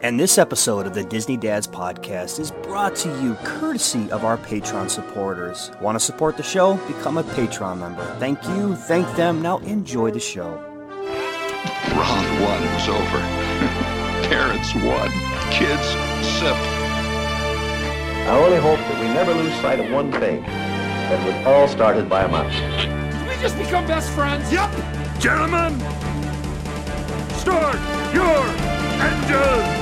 [0.00, 4.38] And this episode of the Disney Dads Podcast is brought to you courtesy of our
[4.38, 5.72] Patreon supporters.
[5.80, 6.74] Want to support the show?
[6.86, 8.04] Become a Patreon member.
[8.20, 9.42] Thank you, thank them.
[9.42, 10.54] Now enjoy the show.
[11.90, 13.18] Round one was over.
[14.28, 15.10] Parents won.
[15.50, 15.88] Kids
[16.38, 16.54] sip.
[18.28, 20.42] I only hope that we never lose sight of one thing.
[20.42, 22.54] That it was all started by a mouse.
[22.54, 24.52] Did we just become best friends?
[24.52, 24.70] Yep!
[25.18, 25.80] Gentlemen,
[27.40, 27.80] start
[28.14, 28.46] your
[29.02, 29.77] engine!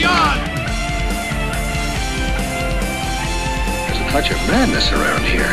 [0.00, 0.40] Beyond!
[3.86, 5.44] There's a touch of madness around here.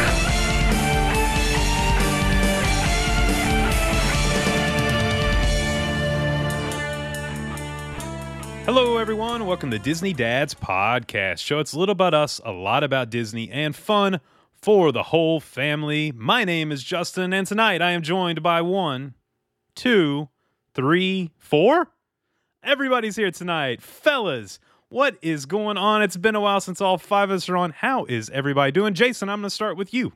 [8.63, 9.45] Hello, everyone.
[9.45, 11.59] Welcome to Disney Dad's Podcast Show.
[11.59, 14.21] It's a little about us, a lot about Disney, and fun
[14.53, 16.13] for the whole family.
[16.13, 19.13] My name is Justin, and tonight I am joined by one,
[19.75, 20.29] two,
[20.73, 21.89] three, four.
[22.71, 23.81] Everybody's here tonight.
[23.81, 26.01] Fellas, what is going on?
[26.01, 27.71] It's been a while since all five of us are on.
[27.71, 28.93] How is everybody doing?
[28.93, 30.11] Jason, I'm going to start with you.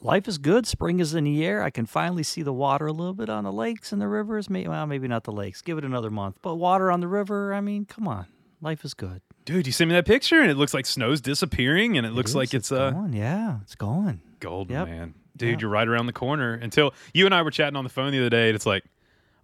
[0.00, 0.68] life is good.
[0.68, 1.60] Spring is in the air.
[1.64, 4.48] I can finally see the water a little bit on the lakes and the rivers.
[4.48, 5.60] Maybe, well, maybe not the lakes.
[5.60, 6.36] Give it another month.
[6.42, 8.26] But water on the river, I mean, come on.
[8.60, 9.20] Life is good.
[9.44, 12.30] Dude, you sent me that picture, and it looks like snow's disappearing, and it, looks
[12.30, 12.36] is.
[12.36, 13.12] like it's, uh, gone.
[13.12, 14.20] Yeah, it's gone.
[14.38, 14.86] golden, Yep.
[14.88, 15.14] man.
[15.36, 15.60] Dude, Yep.
[15.62, 16.54] you're right around the corner.
[16.54, 18.84] Until you and I were chatting on the phone the other day, and it's like,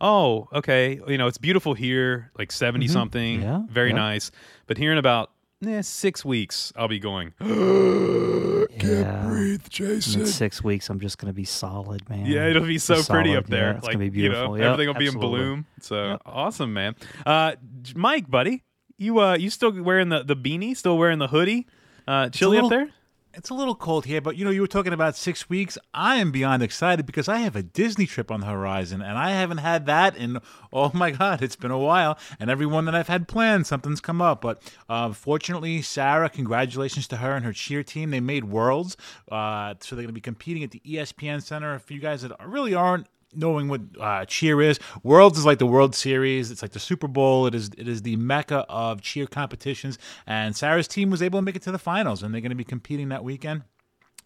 [0.00, 3.42] oh, okay, you know, it's beautiful here, like 70 something, Mm-hmm.
[3.48, 3.96] Yeah, very yep.
[3.96, 4.30] nice.
[4.66, 5.30] But here in about
[5.66, 9.24] eh, six weeks, I'll be going, yeah.
[9.26, 10.26] Breathe, In Jason.
[10.26, 12.26] six weeks, I'm just going to be solid, man.
[12.26, 13.70] yeah, it'll be so pretty Solid, up there.
[13.72, 14.58] yeah, it's like, gonna be you know, beautiful.
[14.58, 15.66] Yep, everything will be in bloom.
[15.80, 16.22] So Yep.
[16.26, 16.94] awesome, man.
[17.24, 17.52] Uh,
[17.94, 18.62] Mike, buddy,
[18.98, 21.66] you uh, you still wearing the, the beanie, still wearing the hoodie?
[22.06, 22.90] Uh, chilly little- up there?
[23.36, 25.76] It's a little cold here, but you know, you were talking about six weeks.
[25.92, 29.30] I am beyond excited because I have a Disney trip on the horizon, and I
[29.30, 30.38] haven't had that in,
[30.72, 32.16] oh my God, it's been a while.
[32.38, 34.40] And every one that I've had planned, something's come up.
[34.40, 38.10] But uh, fortunately, Sarah, congratulations to her and her cheer team.
[38.10, 38.96] They made Worlds.
[39.30, 41.78] Uh, so they're going to be competing at the ESPN Center.
[41.80, 44.78] For you guys that really aren't knowing what uh, cheer is.
[45.02, 46.50] Worlds is like the World Series.
[46.50, 47.46] It's like the Super Bowl.
[47.46, 49.98] It is it is the mecca of cheer competitions.
[50.26, 52.56] And Sarah's team was able to make it to the finals, and they're going to
[52.56, 53.62] be competing that weekend.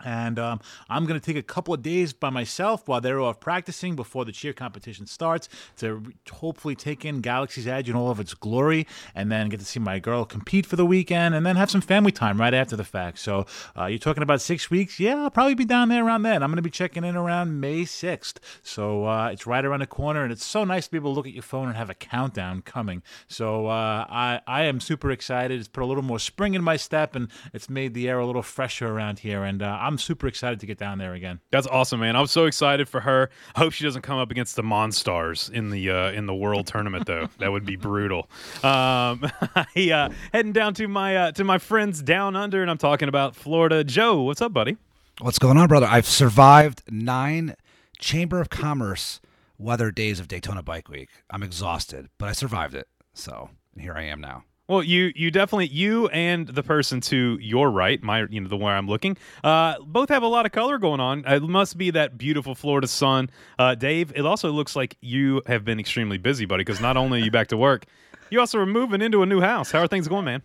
[0.04, 3.40] And um, I'm going to take a couple of days by myself while they're off
[3.40, 5.48] practicing before the cheer competition starts
[5.78, 9.66] to hopefully take in Galaxy's Edge in all of its glory and then get to
[9.66, 12.76] see my girl compete for the weekend and then have some family time right after
[12.76, 13.18] the fact.
[13.18, 15.00] So uh, you're talking about six weeks?
[15.00, 16.42] Yeah, I'll probably be down there around then.
[16.42, 18.36] I'm going to be checking in around May 6th.
[18.62, 21.16] So uh, it's right around the corner and it's so nice to be able to
[21.16, 23.02] look at your phone and have a countdown coming.
[23.26, 25.58] So uh, I, I am super excited.
[25.58, 28.26] It's put a little more spring in my step and it's made the air a
[28.26, 29.42] little fresher around here.
[29.42, 31.40] And uh, I'm super excited to get down there again.
[31.50, 32.14] That's awesome, man.
[32.14, 33.30] I'm so excited for her.
[33.54, 36.66] I hope she doesn't come up against the Monstars in the uh, in the World
[36.66, 37.28] Tournament, though.
[37.38, 38.28] That would be brutal.
[38.62, 42.76] Um, I, uh, heading down to my uh, to my friends down under, and I'm
[42.76, 43.82] talking about Florida.
[43.82, 44.76] Joe, what's up, buddy?
[45.20, 45.86] What's going on, brother?
[45.86, 47.54] I've survived nine
[47.98, 49.20] Chamber of Commerce
[49.56, 51.08] weather days of Daytona Bike Week.
[51.30, 52.88] I'm exhausted, but I survived it.
[53.14, 54.44] So and here I am now.
[54.68, 58.56] Well, you you definitely you and the person to your right, my you know the
[58.58, 61.24] where I'm looking, uh, both have a lot of color going on.
[61.26, 64.12] It must be that beautiful Florida sun, uh, Dave.
[64.14, 67.30] It also looks like you have been extremely busy, buddy, because not only are you
[67.30, 67.86] back to work,
[68.28, 69.70] you also are moving into a new house.
[69.70, 70.42] How are things going, man?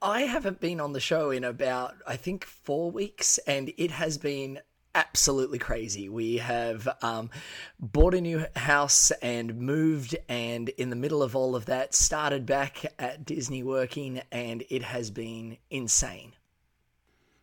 [0.00, 4.16] I haven't been on the show in about, I think, four weeks, and it has
[4.16, 4.60] been
[4.94, 6.08] absolutely crazy.
[6.08, 7.30] We have um,
[7.80, 12.46] bought a new house and moved, and in the middle of all of that, started
[12.46, 16.34] back at Disney working, and it has been insane.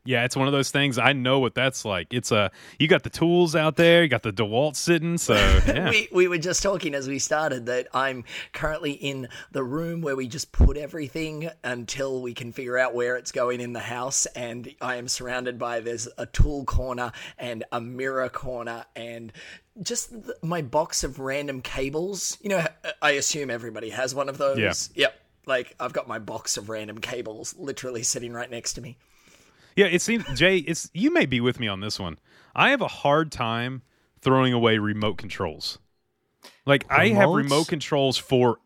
[0.09, 0.97] Yeah, it's one of those things.
[0.97, 2.15] I know what that's like.
[2.15, 2.49] It's a
[2.79, 5.35] you got the tools out there, you got the DeWalt sitting, so
[5.67, 5.91] yeah.
[5.91, 10.15] We, we were just talking as we started that I'm currently in the room where
[10.15, 14.25] we just put everything until we can figure out where it's going in the house.
[14.25, 19.31] And I am surrounded by there's a tool corner and a mirror corner and
[19.79, 22.35] just my box of random cables.
[22.41, 24.57] You know, uh, I assume everybody has one of those.
[24.57, 24.73] Yeah.
[25.03, 25.19] Yep.
[25.45, 28.97] Like I've got my box of random cables literally sitting right next to me.
[29.75, 32.17] Yeah, it seems Jay, it's you may be with me on this one.
[32.55, 33.83] I have a hard time
[34.21, 35.79] throwing away remote controls.
[36.65, 38.59] Like I have remote controls for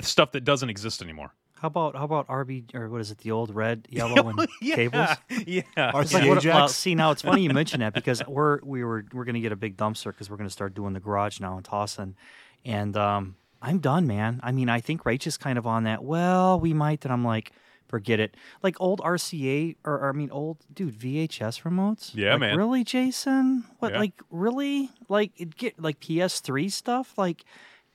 [0.00, 1.34] stuff that doesn't exist anymore.
[1.62, 3.18] How about how about RB or what is it?
[3.18, 5.10] The old red, yellow, and cables.
[5.46, 5.62] Yeah.
[5.76, 9.04] It's like, what, well, see now it's funny you mention that because we're we were
[9.12, 11.64] we're gonna get a big dumpster because we're gonna start doing the garage now and
[11.64, 12.16] tossing,
[12.64, 14.40] and um, I'm done, man.
[14.42, 16.02] I mean, I think Rach is kind of on that.
[16.02, 17.52] Well, we might, and I'm like,
[17.92, 18.38] Forget it.
[18.62, 22.12] Like old RCA or, or I mean old dude VHS remotes.
[22.14, 22.56] Yeah, Like, man.
[22.56, 23.64] Really, Jason?
[23.80, 23.92] What?
[23.92, 23.98] Yeah.
[23.98, 24.88] Like really?
[25.10, 27.18] Like it get like PS3 stuff?
[27.18, 27.44] Like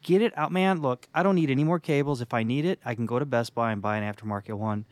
[0.03, 0.83] get it out, man.
[0.83, 2.21] Look, I don't need any more cables.
[2.21, 4.85] If I need it, I can go to Best Buy and buy an aftermarket one.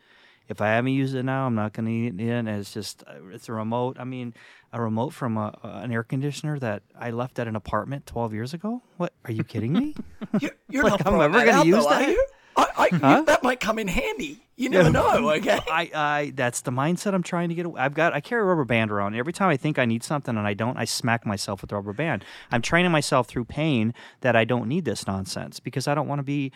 [0.49, 2.47] If I haven't used it now, I'm not going to need it in.
[2.47, 3.97] It's just uh, it's a remote.
[3.99, 4.33] I mean,
[4.73, 8.53] a remote from a, an air conditioner that I left at an apartment 12 years
[8.55, 8.81] ago.
[8.97, 9.13] What?
[9.25, 9.95] Are you kidding me?
[10.39, 12.17] You're, you're Like, not I'm throwing never gonna use though, are that?
[12.57, 12.63] You?
[12.63, 13.21] I, I, Huh?
[13.23, 14.41] that might come in handy.
[14.55, 15.29] You never know.
[15.31, 15.59] Okay.
[15.69, 17.65] I, I that's the mindset I'm trying to get.
[17.65, 17.81] away.
[17.81, 19.15] I've got I carry a rubber band around.
[19.15, 21.75] Every time I think I need something and I don't, I smack myself with the
[21.75, 22.23] rubber band.
[22.51, 26.19] I'm training myself through pain that I don't need this nonsense because I don't want
[26.19, 26.51] to be.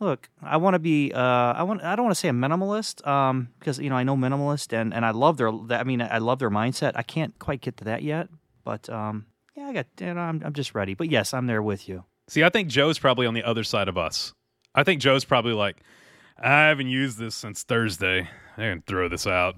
[0.00, 1.12] Look, I want to be.
[1.12, 1.82] Uh, I want.
[1.82, 4.92] I don't want to say a minimalist, um, because you know I know minimalist and
[4.92, 5.48] and I love their.
[5.48, 6.92] I mean, I love their mindset.
[6.96, 8.28] I can't quite get to that yet,
[8.64, 9.24] but um,
[9.56, 9.86] yeah, I got.
[10.00, 10.94] You know, I'm I'm just ready.
[10.94, 12.04] But yes, I'm there with you.
[12.28, 14.34] See, I think Joe's probably on the other side of us.
[14.76, 15.78] I think Joe's probably like,
[16.38, 18.28] I haven't used this since Thursday.
[18.56, 19.56] I can throw this out.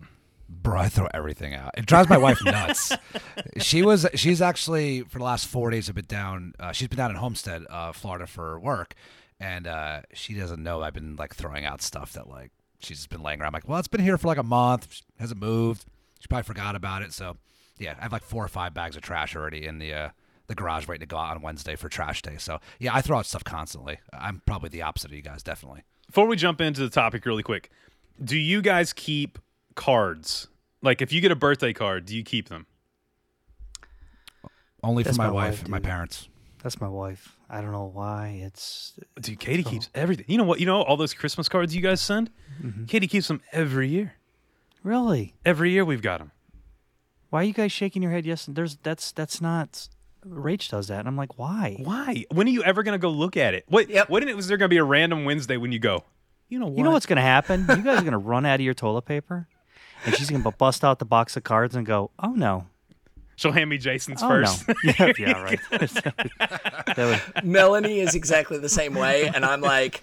[0.49, 1.73] Bro, I throw everything out.
[1.77, 2.93] It drives my wife nuts.
[3.59, 6.55] she was she's actually for the last four days have been down.
[6.59, 8.95] Uh, she's been down in Homestead, uh, Florida for work,
[9.39, 13.11] and uh, she doesn't know I've been like throwing out stuff that like she's just
[13.11, 13.49] been laying around.
[13.49, 15.85] I'm like, well, it's been here for like a month, hasn't moved.
[16.19, 17.13] She probably forgot about it.
[17.13, 17.37] So
[17.79, 20.09] yeah, I have like four or five bags of trash already in the uh,
[20.49, 22.37] the garage waiting to go out on Wednesday for trash day.
[22.39, 23.99] So yeah, I throw out stuff constantly.
[24.13, 25.85] I'm probably the opposite of you guys, definitely.
[26.07, 27.71] Before we jump into the topic really quick,
[28.23, 29.39] do you guys keep
[29.77, 30.49] cards?
[30.83, 32.67] Like if you get a birthday card, do you keep them?
[34.83, 36.29] Only That's for my, my wife wife, and my parents.
[36.63, 37.37] That's my wife.
[37.51, 38.41] I don't know why.
[38.43, 39.71] It's Dude, Katie oh.
[39.71, 40.25] keeps everything.
[40.29, 40.61] You know what?
[40.61, 42.31] You know all those Christmas cards you guys send?
[42.63, 42.85] Mm-hmm.
[42.87, 44.15] Katie keeps them every year.
[44.83, 45.35] really.
[45.45, 46.33] Every year we've got them.
[47.31, 48.25] Why are you guys shaking your head?
[48.25, 49.89] Yes, there's that's that's not.
[50.27, 51.79] Rach does that, and I'm like, why?
[51.83, 52.25] Why?
[52.33, 53.65] When are you ever going to go look at it?
[53.69, 53.89] What?
[53.89, 54.11] Yep.
[54.11, 56.05] When was there going to be a random Wednesday when you go?
[56.49, 56.79] You know what?
[56.79, 57.67] You know what's going to happen?
[57.69, 59.49] You guys are going to run out of your toilet paper,
[60.05, 62.67] and she's going to bust out the box of cards and go, "Oh no,
[63.39, 64.67] She'll hand me Jason's oh first.
[64.67, 70.01] no, yeah, yeah, right." that would, Melanie is exactly the same way, and I'm like,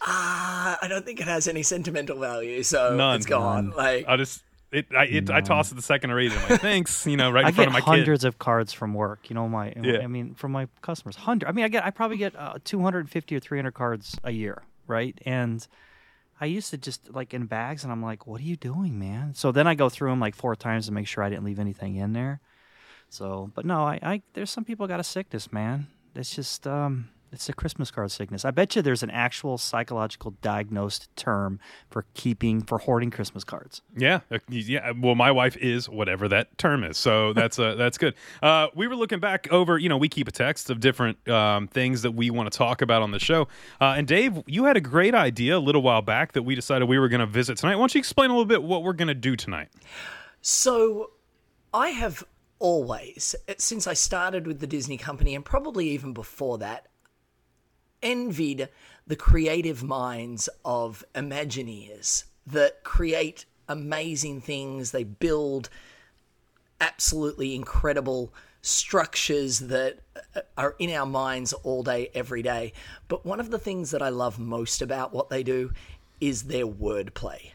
[0.00, 3.16] ah, I don't think it has any sentimental value, so None.
[3.16, 3.70] it's gone.
[3.70, 6.38] Like, I just it I it, I toss it the second I read it.
[6.38, 8.72] I'm like, thanks, you know, right in I front get of my hundreds of cards
[8.72, 9.30] from work.
[9.30, 10.00] You know, my Yeah.
[10.00, 11.48] I mean, from my customers, hundred.
[11.48, 15.16] I mean, I get I probably get uh, 250 or 300 cards a year, right?
[15.24, 15.66] And
[16.40, 19.34] I used to just like in bags, and I'm like, "What are you doing, man?"
[19.34, 21.60] So then I go through them like four times to make sure I didn't leave
[21.60, 22.40] anything in there.
[23.08, 25.86] So, but no, I, I there's some people got a sickness, man.
[26.16, 28.44] It's just um, it's a Christmas card sickness.
[28.44, 31.60] I bet you there's an actual psychological diagnosed term
[31.90, 33.82] for keeping for hoarding Christmas cards.
[33.96, 34.92] Yeah, uh, yeah.
[34.98, 38.14] Well, my wife is whatever that term is, so that's uh, that's good.
[38.42, 41.68] Uh, we were looking back over, you know, we keep a text of different um,
[41.68, 43.48] things that we want to talk about on the show.
[43.80, 46.88] Uh, and Dave, you had a great idea a little while back that we decided
[46.88, 47.76] we were going to visit tonight.
[47.76, 49.68] Why don't you explain a little bit what we're going to do tonight?
[50.40, 51.10] So,
[51.72, 52.24] I have
[52.58, 56.86] always, since I started with the Disney company, and probably even before that,
[58.04, 58.68] envied
[59.06, 64.92] the creative minds of Imagineers that create amazing things.
[64.92, 65.70] They build
[66.80, 69.98] absolutely incredible structures that
[70.36, 72.72] uh, are in our minds all day, every day.
[73.08, 75.72] But one of the things that I love most about what they do
[76.20, 77.50] is their wordplay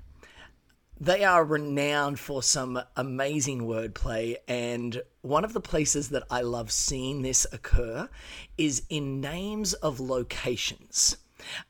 [1.00, 6.72] they are renowned for some amazing wordplay, and one of the places that I love
[6.72, 8.10] seeing this occur
[8.58, 11.18] is in names of locations.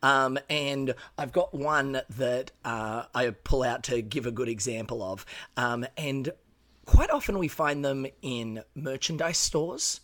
[0.01, 5.03] Um, and I've got one that uh, I pull out to give a good example
[5.03, 5.25] of.
[5.57, 6.31] Um, and
[6.85, 10.01] quite often we find them in merchandise stores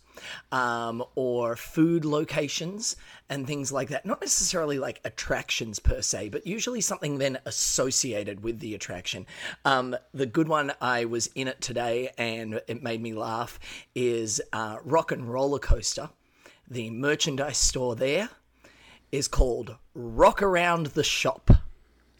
[0.52, 2.96] um, or food locations
[3.28, 4.06] and things like that.
[4.06, 9.26] Not necessarily like attractions per se, but usually something then associated with the attraction.
[9.64, 13.58] Um, the good one, I was in it today and it made me laugh,
[13.94, 16.10] is uh, Rock and Roller Coaster.
[16.68, 18.28] The merchandise store there
[19.12, 21.50] is called Rock Around the Shop.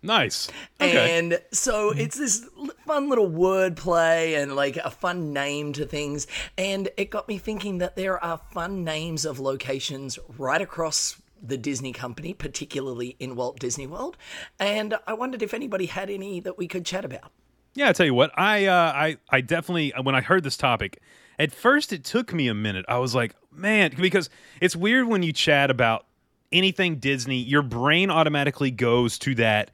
[0.07, 0.49] Nice.
[0.81, 1.19] Okay.
[1.19, 2.47] And so it's this
[2.87, 6.27] fun little wordplay and like a fun name to things.
[6.57, 11.59] And it got me thinking that there are fun names of locations right across the
[11.59, 14.17] Disney company, particularly in Walt Disney World.
[14.59, 17.33] And I wondered if anybody had any that we could chat about.
[17.75, 20.99] Yeah, I tell you what, I uh, I I definitely when I heard this topic,
[21.39, 22.87] at first it took me a minute.
[22.89, 24.31] I was like, man, because
[24.63, 26.07] it's weird when you chat about
[26.53, 29.71] anything Disney, your brain automatically goes to that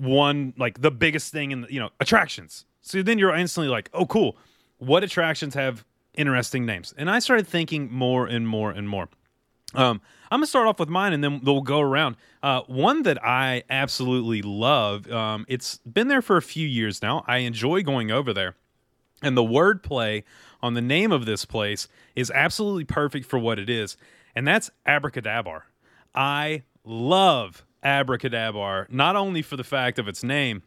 [0.00, 2.64] one like the biggest thing in the, you know attractions.
[2.80, 4.36] So then you're instantly like, oh, cool.
[4.78, 6.94] What attractions have interesting names?
[6.96, 9.08] And I started thinking more and more and more.
[9.74, 12.16] Um, I'm gonna start off with mine, and then we'll go around.
[12.42, 15.10] Uh, one that I absolutely love.
[15.10, 17.24] Um, it's been there for a few years now.
[17.26, 18.56] I enjoy going over there,
[19.22, 20.24] and the wordplay
[20.62, 23.96] on the name of this place is absolutely perfect for what it is,
[24.34, 25.62] and that's Abracadabar.
[26.14, 30.62] I love Abracadabar not only for the fact of its name,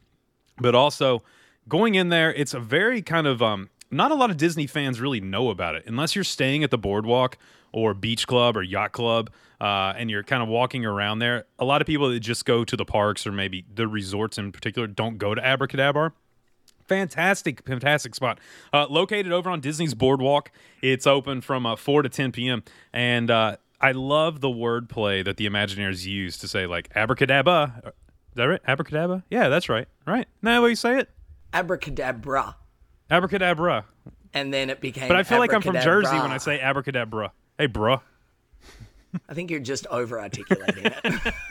[0.57, 1.23] but also
[1.67, 2.33] going in there.
[2.33, 5.75] It's a very kind of um, not a lot of Disney fans really know about
[5.75, 7.37] it unless you're staying at the boardwalk
[7.71, 9.29] or beach club or yacht club
[9.61, 11.45] uh, and you're kind of walking around there.
[11.59, 14.51] A lot of people that just go to the parks or maybe the resorts in
[14.51, 16.11] particular don't go to Abracadabar.
[16.87, 18.39] Fantastic, fantastic spot.
[18.73, 20.51] Uh, located over on Disney's Boardwalk.
[20.81, 22.63] It's open from uh, 4 to 10 p.m.
[22.91, 27.81] And uh, I love the wordplay that the Imagineers use to say, like, abracadabra.
[27.85, 27.91] Is
[28.35, 28.61] that right?
[28.65, 29.23] Abracadabra?
[29.29, 29.87] Yeah, that's right.
[30.07, 30.27] Right?
[30.41, 31.09] Now, way you say it?
[31.53, 32.55] Abracadabra.
[33.11, 33.85] Abracadabra.
[34.33, 35.07] And then it became.
[35.09, 35.75] But I feel like I'm from.
[35.75, 37.33] Jersey when I say abracadabra.
[37.57, 38.01] Hey, bruh.
[39.29, 41.33] I think you're just over articulating it.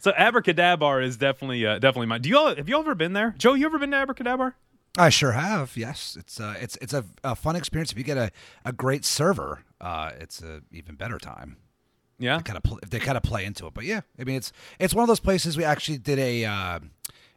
[0.00, 2.22] So abracadabra is definitely uh, definitely mine.
[2.22, 3.34] Do you all have you all ever been there?
[3.38, 4.54] Joe, you ever been to abracadabra?
[4.96, 5.76] I sure have.
[5.76, 7.92] Yes, it's uh, it's it's a, a fun experience.
[7.92, 8.30] If you get a,
[8.64, 11.56] a great server, uh, it's a even better time.
[12.18, 13.74] Yeah, kind of pl- they kind of play into it.
[13.74, 16.78] But yeah, I mean it's it's one of those places we actually did a uh,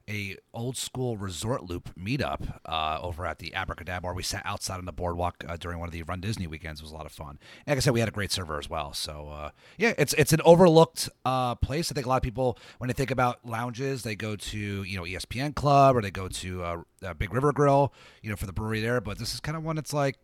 [0.10, 4.14] a old school resort loop meetup uh, over at the Abracadabra.
[4.14, 6.82] We sat outside on the boardwalk uh, during one of the Run Disney weekends.
[6.82, 7.38] It was a lot of fun.
[7.66, 8.94] And like I said, we had a great server as well.
[8.94, 11.92] So uh, yeah, it's it's an overlooked uh, place.
[11.92, 14.98] I think a lot of people when they think about lounges, they go to you
[14.98, 17.94] know ESPN Club or they go to uh, uh, Big River Grill,
[18.24, 19.00] you know, for the brewery there.
[19.02, 20.18] But this is kind of one that's like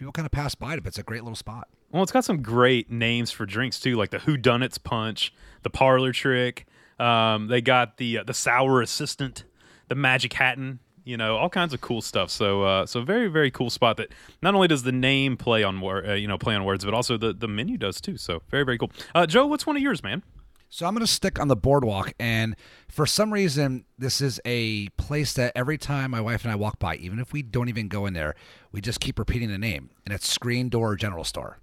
[0.00, 1.68] people kind of pass by it, but it's a great little spot.
[1.92, 5.32] Well, it's got some great names for drinks too, like the Who Done It's Punch,
[5.62, 6.66] the Parlor Trick.
[6.98, 9.44] Um, they got the uh, the Sour Assistant,
[9.88, 10.78] the Magic Hatton.
[11.04, 12.30] You know, all kinds of cool stuff.
[12.30, 13.98] So, uh, so very very cool spot.
[13.98, 14.08] That
[14.40, 17.18] not only does the name play on uh, you know play on words, but also
[17.18, 18.16] the the menu does too.
[18.16, 18.90] So very very cool.
[19.14, 20.22] Uh, Joe, what's one of yours, man?
[20.72, 22.54] So I'm going to stick on the boardwalk, and
[22.88, 26.78] for some reason, this is a place that every time my wife and I walk
[26.78, 28.36] by, even if we don't even go in there,
[28.70, 31.58] we just keep repeating the name, and it's Screen Door General Store.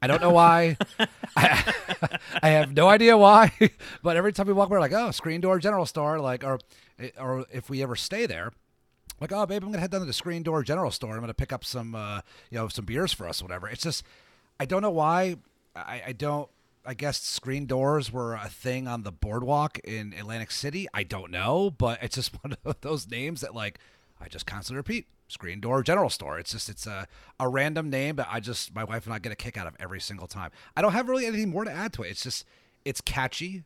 [0.00, 0.78] I don't know why.
[1.36, 1.74] I,
[2.42, 3.52] I have no idea why,
[4.02, 6.58] but every time we walk, by, we're like, "Oh, Screen Door General Store," like, or
[7.18, 8.52] or if we ever stay there,
[9.20, 11.14] like, "Oh, babe, I'm gonna head down to the Screen Door General Store.
[11.14, 14.02] I'm gonna pick up some, uh, you know, some beers for us, whatever." It's just,
[14.58, 15.36] I don't know why.
[15.74, 16.48] I, I don't.
[16.86, 20.86] I guess screen doors were a thing on the boardwalk in Atlantic City.
[20.94, 23.78] I don't know, but it's just one of those names that like
[24.20, 25.06] I just constantly repeat.
[25.28, 26.38] Screen door general store.
[26.38, 27.08] It's just it's a
[27.40, 29.74] a random name, but I just my wife and I get a kick out of
[29.80, 30.50] every single time.
[30.76, 32.10] I don't have really anything more to add to it.
[32.10, 32.44] It's just
[32.84, 33.64] it's catchy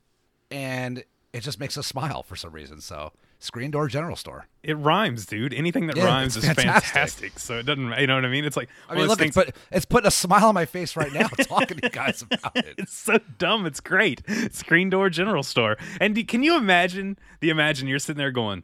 [0.50, 2.81] and it just makes us smile for some reason.
[2.81, 4.47] So screen door general store.
[4.62, 5.52] It rhymes, dude.
[5.54, 6.85] Anything that Yeah, rhymes is fantastic.
[6.85, 7.38] fantastic.
[7.38, 8.44] So it doesn't, you know what I mean?
[8.44, 11.12] It's like I mean, look, it's, put, it's putting a smile on my face right
[11.12, 12.75] now talking to you guys about it.
[12.78, 13.66] it's so dumb.
[13.66, 14.23] It's great.
[14.52, 15.76] Screen door general store.
[16.00, 18.62] And do, can you imagine the imagine you're sitting there going,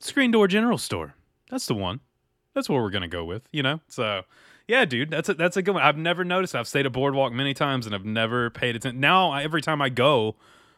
[0.00, 1.14] Screen door general store.
[1.50, 2.00] That's the one.
[2.54, 3.48] That's what we're gonna go with.
[3.52, 3.80] You know.
[3.88, 4.22] So
[4.68, 5.82] yeah, dude, that's a that's a good one.
[5.82, 6.54] I've never noticed.
[6.54, 9.00] I've stayed at boardwalk many times and I've never paid attention.
[9.00, 10.36] Now I, every time I go,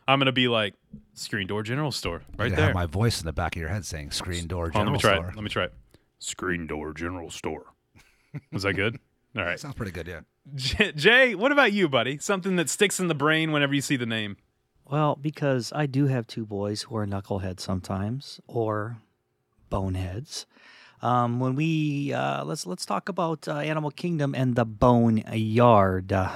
[0.08, 0.74] I'm gonna be like
[1.14, 2.66] screen door general store right you there.
[2.66, 4.92] have my voice in the back of your head saying screen door Hold on, general
[4.92, 5.28] let me try store.
[5.30, 5.34] it.
[5.36, 5.74] Let me try it.
[6.18, 7.64] Screen door general store.
[8.52, 8.98] Was that good?
[9.36, 9.58] All right.
[9.58, 10.20] Sounds pretty good, yeah.
[10.54, 12.18] J- Jay, what about you, buddy?
[12.18, 14.36] Something that sticks in the brain whenever you see the name.
[14.86, 18.98] Well, because I do have two boys who are knuckleheads sometimes, or
[19.68, 20.46] boneheads.
[21.02, 26.12] Um, when we uh, let's let's talk about uh, Animal Kingdom and the Boneyard.
[26.12, 26.30] Uh,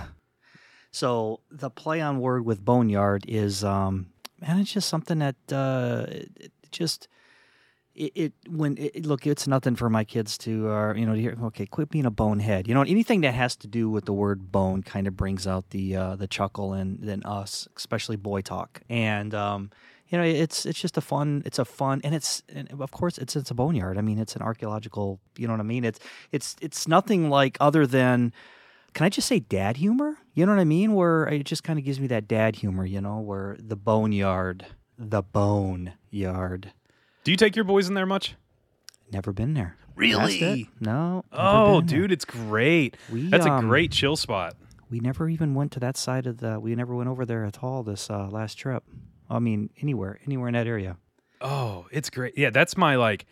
[0.90, 4.06] so the play on word with Boneyard is um,
[4.40, 7.08] man, it's just something that uh, it, it just
[7.94, 11.20] it, it when it, look it's nothing for my kids to uh, you know to
[11.20, 12.66] hear okay quit being a bonehead.
[12.66, 15.70] You know anything that has to do with the word bone kind of brings out
[15.70, 18.80] the uh, the chuckle and then us especially boy talk.
[18.88, 19.70] And um,
[20.08, 23.18] you know it's it's just a fun it's a fun and it's and of course
[23.18, 23.98] it's it's a boneyard.
[23.98, 25.84] I mean it's an archaeological you know what I mean?
[25.84, 26.00] It's
[26.32, 28.32] it's it's nothing like other than
[28.94, 30.16] can I just say dad humor?
[30.34, 30.94] You know what I mean?
[30.94, 34.66] Where it just kind of gives me that dad humor, you know, where the boneyard,
[34.98, 36.72] the bone yard.
[37.24, 38.34] Do you take your boys in there much?
[39.12, 39.76] Never been there.
[39.96, 40.68] Really?
[40.80, 41.24] No.
[41.32, 41.98] Oh, been there.
[42.00, 42.96] dude, it's great.
[43.12, 44.56] We, That's a um, great chill spot.
[44.88, 46.58] We never even went to that side of the.
[46.58, 48.82] We never went over there at all this uh, last trip.
[49.28, 50.96] I mean, anywhere, anywhere in that area.
[51.40, 52.36] Oh, it's great.
[52.36, 53.26] Yeah, that's my like.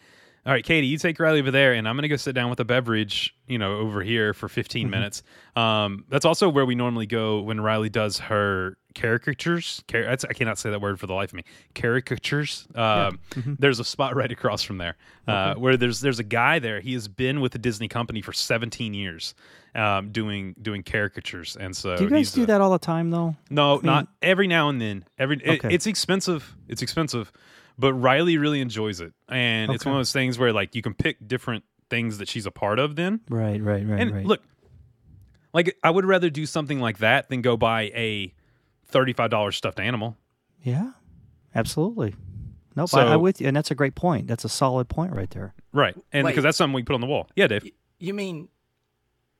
[0.48, 2.58] All right, Katie, you take Riley over there, and I'm gonna go sit down with
[2.58, 4.90] a beverage, you know, over here for 15 Mm-hmm.
[4.90, 5.22] minutes.
[5.54, 9.82] Um, that's also where we normally go when Riley does her caricatures.
[9.88, 11.42] Car- that's, I cannot say that word for the life of me.
[11.74, 12.66] Caricatures.
[12.74, 13.18] Um,
[13.58, 16.80] There's a spot right across from there uh, where there's there's a guy there.
[16.80, 19.34] He has been with the Disney company for 17 years,
[19.74, 23.10] um, doing doing caricatures, and so Do you guys do a- that all the time
[23.10, 23.36] though?
[23.50, 25.04] No, not every now and then.
[25.18, 26.56] Every it- it's expensive.
[26.68, 27.30] It's expensive,
[27.78, 30.94] but Riley really enjoys it, and it's one of those things where like you can
[30.94, 32.96] pick different things that she's a part of.
[32.96, 34.26] Then Right, right, right, and right.
[34.26, 34.42] look,
[35.52, 38.34] like I would rather do something like that than go buy a
[38.86, 40.16] thirty-five dollars stuffed animal.
[40.62, 40.92] yeah,
[41.54, 42.14] absolutely.
[42.76, 44.26] Nope, So- I, I'm with you, and that's a great point.
[44.28, 45.54] That's a solid point right there.
[45.72, 47.28] Right, and because that's something we put on the wall.
[47.36, 47.68] Yeah, Dave,
[47.98, 48.48] You mean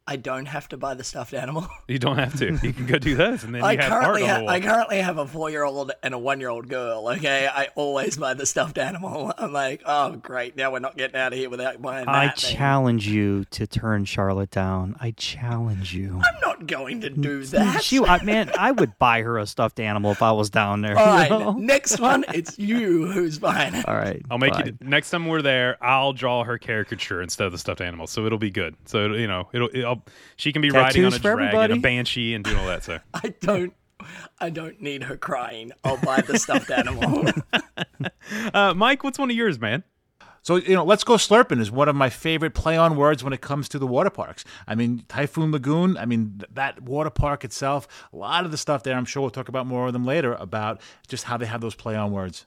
[0.08, 1.68] I don't have to buy the stuffed animal?
[1.86, 2.58] you don't have to.
[2.62, 4.44] You can go do that, and then I you have art currently on ha- the
[4.44, 4.50] wall.
[4.52, 7.10] I currently have a four year old and a one year old girl.
[7.10, 9.34] Okay, I always buy the stuffed animal.
[9.38, 12.14] I'm like, oh great, now we're not getting out of here without buying that.
[12.14, 12.56] I thing.
[12.56, 14.96] challenge you to turn Charlotte down.
[14.98, 16.22] I challenge you.
[16.24, 17.82] I'm not going to do that.
[17.82, 20.98] She, I, man, I would buy her a stuffed animal if I was down there.
[20.98, 21.52] All you right, know?
[21.52, 23.86] next one, it's you who's buying it.
[23.86, 24.22] All right.
[24.30, 24.68] I'll make fine.
[24.68, 25.76] it next time we're there.
[25.84, 28.74] I'll draw her caricature instead of the stuffed animal, so it'll be good.
[28.86, 29.97] So it'll, you know, it'll, it'll
[30.36, 32.84] she can be riding on a Tattoos for dragon, a banshee, and doing all that.
[32.84, 33.74] So I don't.
[34.38, 35.72] I don't need her crying.
[35.82, 37.26] I'll buy the stuffed animal.
[38.54, 39.82] Uh, Mike, what's one of yours, man?
[40.42, 43.32] So you know, let's go slurping is one of my favorite play on words when
[43.32, 44.44] it comes to the water parks.
[44.66, 45.96] I mean, Typhoon Lagoon.
[45.96, 47.88] I mean, th- that water park itself.
[48.12, 48.96] A lot of the stuff there.
[48.96, 51.74] I'm sure we'll talk about more of them later about just how they have those
[51.74, 52.46] play on words.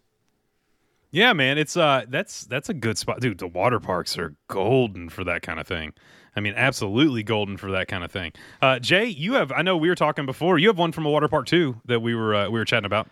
[1.11, 3.37] Yeah, man, it's uh, that's that's a good spot, dude.
[3.37, 5.93] The water parks are golden for that kind of thing.
[6.35, 8.31] I mean, absolutely golden for that kind of thing.
[8.61, 9.51] Uh, Jay, you have.
[9.51, 10.57] I know we were talking before.
[10.57, 12.85] You have one from a water park too that we were uh, we were chatting
[12.85, 13.07] about.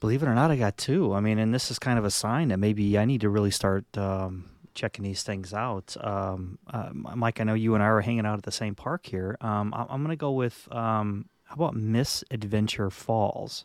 [0.00, 1.14] Believe it or not, I got two.
[1.14, 3.50] I mean, and this is kind of a sign that maybe I need to really
[3.50, 4.44] start um,
[4.74, 5.96] checking these things out.
[6.00, 9.06] Um, uh, Mike, I know you and I are hanging out at the same park
[9.06, 9.38] here.
[9.40, 13.64] Um, I- I'm going to go with um, how about Miss Adventure Falls?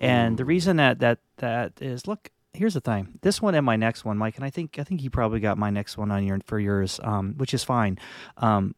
[0.00, 3.18] And the reason that that that is, look, here's the thing.
[3.22, 5.56] This one and my next one, Mike, and I think I think you probably got
[5.56, 7.98] my next one on your for yours, um, which is fine.
[8.36, 8.74] Um,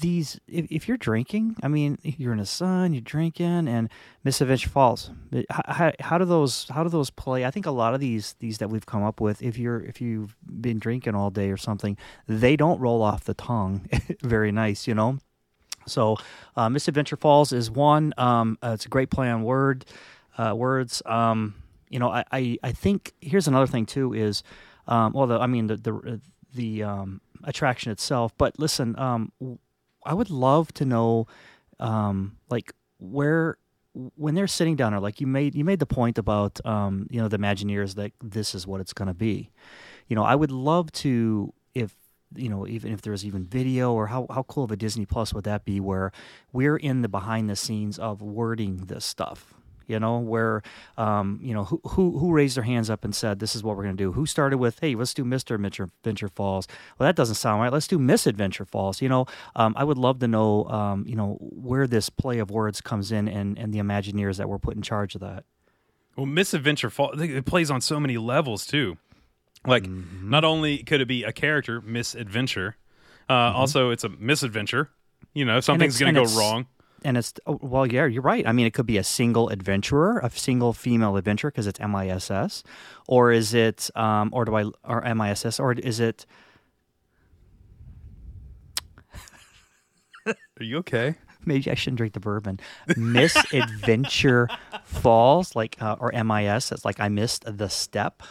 [0.00, 3.90] these if, if you're drinking i mean you're in the sun you're drinking and
[4.24, 5.10] misadventure falls
[5.50, 8.56] how, how, do those how do those play i think a lot of these these
[8.56, 11.98] that we've come up with if you're if you've been drinking all day or something
[12.26, 13.86] they don't roll off the tongue
[14.22, 15.18] very nice you know
[15.86, 16.16] so
[16.56, 19.84] uh, misadventure falls is one um, uh, it's a great play on word
[20.38, 21.54] uh, words um,
[21.90, 24.42] you know I, I i think here's another thing too is
[24.88, 26.20] um, well the, i mean the the
[26.54, 29.32] the um, attraction itself but listen um,
[30.04, 31.26] i would love to know
[31.78, 33.58] um, like where
[33.92, 37.20] when they're sitting down or like you made you made the point about um, you
[37.20, 39.50] know the imagineers that this is what it's going to be.
[40.06, 41.94] You know i would love to if
[42.34, 45.32] you know even if there's even video or how, how cool of a disney plus
[45.34, 46.12] would that be where
[46.52, 49.54] we're in the behind the scenes of wording this stuff
[49.90, 50.62] you know where
[50.96, 53.76] um, you know who, who who raised their hands up and said this is what
[53.76, 54.12] we're going to do.
[54.12, 56.66] Who started with hey let's do mr adventure, falls.
[56.98, 57.72] Well that doesn't sound right.
[57.72, 59.02] Let's do miss adventure falls.
[59.02, 59.26] You know
[59.56, 63.12] um, i would love to know um, you know where this play of words comes
[63.12, 65.44] in and and the imagineers that were put in charge of that.
[66.16, 68.98] Well, Misadventure Falls, it plays on so many levels too.
[69.66, 72.76] Like, not only could it be a character misadventure,
[73.28, 74.90] uh, also it's a misadventure.
[75.34, 76.66] You know, something's going to go wrong.
[77.04, 78.46] And it's oh, well yeah you're right.
[78.46, 82.62] I mean it could be a single adventurer a single female adventurer because it's miss
[83.08, 86.26] or is it um or do i or miss or is it
[90.26, 90.34] Are
[90.64, 91.14] you okay?
[91.46, 92.60] maybe i shouldn't drink the bourbon.
[92.96, 94.48] Misadventure
[94.84, 98.22] falls like uh, or mis it's like i missed the step.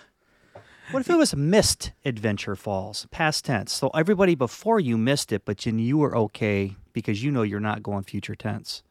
[0.92, 3.72] What if it was missed adventure falls past tense?
[3.72, 7.60] So everybody before you missed it but you, you were okay because you know you're
[7.60, 8.84] not going future tense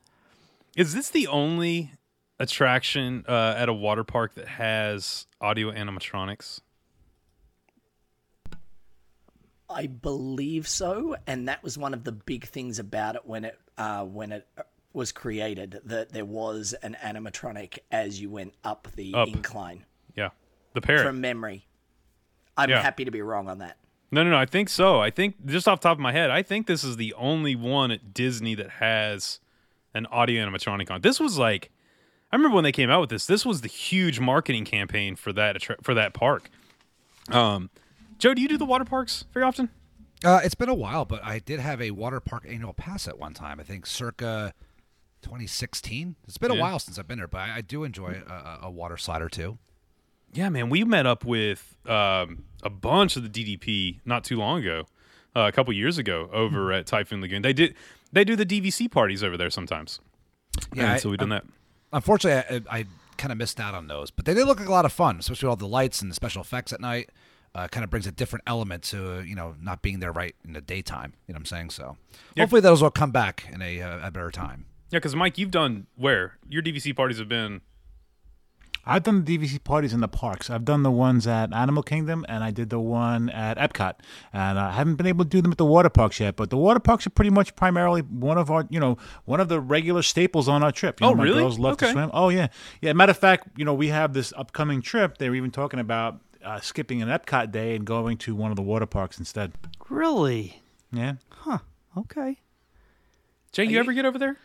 [0.76, 1.92] Is this the only
[2.40, 6.60] attraction uh, at a water park that has audio animatronics?
[9.70, 13.58] I believe so, and that was one of the big things about it when it
[13.76, 14.46] uh, when it
[14.94, 19.28] was created that there was an animatronic as you went up the Up.
[19.28, 19.84] incline
[20.16, 20.30] Yeah,
[20.72, 21.02] the parrot.
[21.04, 21.66] from memory.
[22.56, 22.80] I'm Yeah.
[22.82, 23.76] happy to be wrong on that.
[24.10, 24.36] No, no, no.
[24.38, 25.00] I think so.
[25.00, 27.54] I think just off the top of my head, I think this is the only
[27.54, 29.40] one at Disney that has
[29.94, 31.00] an audio animatronic on.
[31.02, 31.70] This was like,
[32.32, 33.26] I remember when they came out with this.
[33.26, 36.50] This was the huge marketing campaign for that for that park.
[37.30, 37.70] Um,
[38.18, 39.68] Joe, do you do the water parks very often?
[40.24, 43.18] Uh, it's been a while, but I did have a water park annual pass at
[43.18, 43.60] one time.
[43.60, 44.52] I think circa
[45.22, 46.16] 2016.
[46.26, 48.58] It's been a while since I've been there, but I, I do enjoy a, a-
[48.64, 49.58] a water slide or two.
[50.32, 54.60] Yeah, man, we met up with um, a bunch of the DDP not too long
[54.60, 54.86] ago,
[55.34, 56.74] uh, a couple years ago, over Hmm.
[56.78, 57.42] at Typhoon Lagoon.
[57.42, 57.74] They did
[58.12, 60.00] they do the DVC parties over there sometimes.
[60.74, 61.44] Yeah, I- so we've done I- that.
[61.92, 62.84] unfortunately, I, I
[63.16, 65.18] kind of missed out on those, but they did look like a lot of fun,
[65.18, 67.10] especially with all the lights and the special effects at night.
[67.54, 70.36] Uh, kind of brings a different element to uh, you know not being there right
[70.44, 71.14] in the daytime.
[71.26, 71.70] You know what I'm saying?
[71.70, 71.96] So
[72.36, 72.42] Yeah.
[72.42, 74.66] hopefully those will come back in a, uh, a better time.
[74.90, 77.62] Yeah, because Mike, you've done where your DVC parties have been.
[78.88, 80.48] I've done the DVC parties in the parks.
[80.51, 83.94] I've done the ones at Animal Kingdom, and I did the one at Epcot.
[84.33, 86.37] And I haven't been able to do them at the water parks yet.
[86.37, 88.96] But the water parks are pretty much primarily one of our, you know,
[89.27, 91.01] one of the regular staples on our trip.
[91.01, 91.40] You Oh, know, my really?
[91.42, 91.87] Girls love Okay.
[91.87, 92.11] to swim.
[92.14, 92.48] Oh yeah,
[92.81, 92.92] yeah.
[92.94, 95.18] Matter of fact, you know, we have this upcoming trip.
[95.18, 98.57] They were even talking about uh, skipping an Epcot day and going to one of
[98.57, 99.53] the water parks instead.
[99.90, 100.62] Really?
[100.92, 101.14] Yeah.
[101.29, 101.59] Huh.
[101.96, 102.38] Okay.
[103.53, 104.37] Jay, you ever get over there?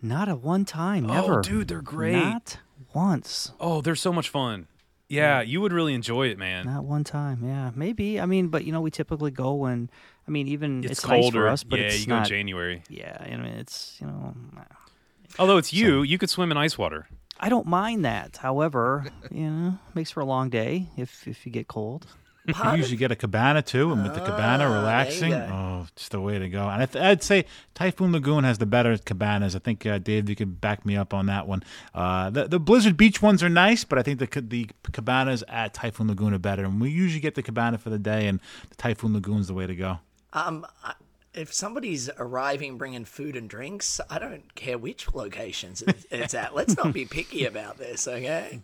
[0.00, 1.40] Not at one time, Oh, never.
[1.42, 2.12] dude, they're great.
[2.14, 2.58] Not
[2.94, 3.52] once.
[3.60, 4.66] Oh, they're so much fun.
[5.08, 6.64] Yeah, you would really enjoy it, man.
[6.64, 7.44] Not one time.
[7.44, 8.18] Yeah, maybe.
[8.18, 9.90] I mean, but you know, we typically go when.
[10.26, 11.40] I mean, even It's, it's, nice colder.
[11.40, 12.28] for us, but yeah, it's you go not.
[12.28, 12.82] January.
[12.88, 14.64] Yeah, I mean, it's you know, mm,
[15.38, 17.08] Although it's you, you could swim in ice water.
[17.40, 18.36] I don't mind that.
[18.38, 22.06] However, you know, makes for a long day if if you get cold.
[22.46, 25.48] You usually get a cabana too, and with the cabana relaxing, go.
[25.52, 26.68] oh, it's the way to go.
[26.68, 29.54] And I th- I'd say Typhoon Lagoon has the better cabanas.
[29.54, 31.62] I think uh, Dave, you could back me up on that one.
[31.94, 35.72] Uh, the the Blizzard Beach ones are nice, but I think the the cabanas at
[35.74, 36.64] Typhoon Lagoon are better.
[36.64, 39.66] And we usually get the cabana for the day, and the Typhoon Lagoon's the way
[39.66, 39.98] to go.
[40.32, 40.94] Um, I-
[41.34, 46.54] if somebody's arriving bringing food and drinks, I don't care which locations it's at.
[46.54, 48.60] Let's not be picky about this, okay?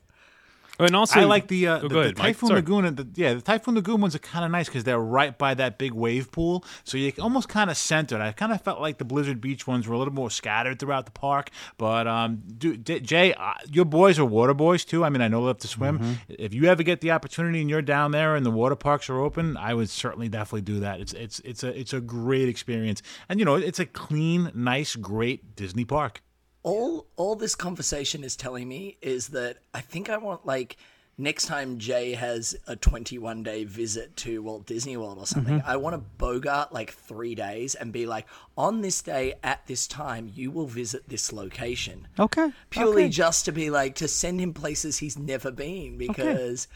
[0.78, 2.26] And also, I like the uh, Oh, the, go the ahead, Mike.
[2.26, 2.60] Typhoon Sorry.
[2.60, 2.84] Lagoon.
[2.84, 5.54] And the, yeah, the Typhoon Lagoon ones are kind of nice because they're right by
[5.54, 8.20] that big wave pool, so you almost kind of centered.
[8.20, 11.06] I kind of felt like the Blizzard Beach ones were a little more scattered throughout
[11.06, 11.50] the park.
[11.78, 15.04] But um, do, D- Jay, uh, your boys are water boys too.
[15.04, 15.98] I mean, I know they love to swim.
[15.98, 16.12] Mm-hmm.
[16.28, 19.18] If you ever get the opportunity and you're down there and the water parks are
[19.20, 21.00] open, I would certainly definitely do that.
[21.00, 24.94] It's it's it's a it's a great experience, and you know, it's a clean, nice,
[24.96, 26.22] great Disney park.
[26.62, 30.76] All all this conversation is telling me is that I think I want like
[31.18, 35.76] next time Jay has a 21 day visit to Walt Disney World or something, I
[35.76, 40.30] want to bogart like three days and be like, on this day at this time,
[40.32, 42.06] you will visit this location.
[42.18, 42.52] Okay.
[42.70, 43.10] Purely okay.
[43.10, 46.68] just to be like to send him places he's never been because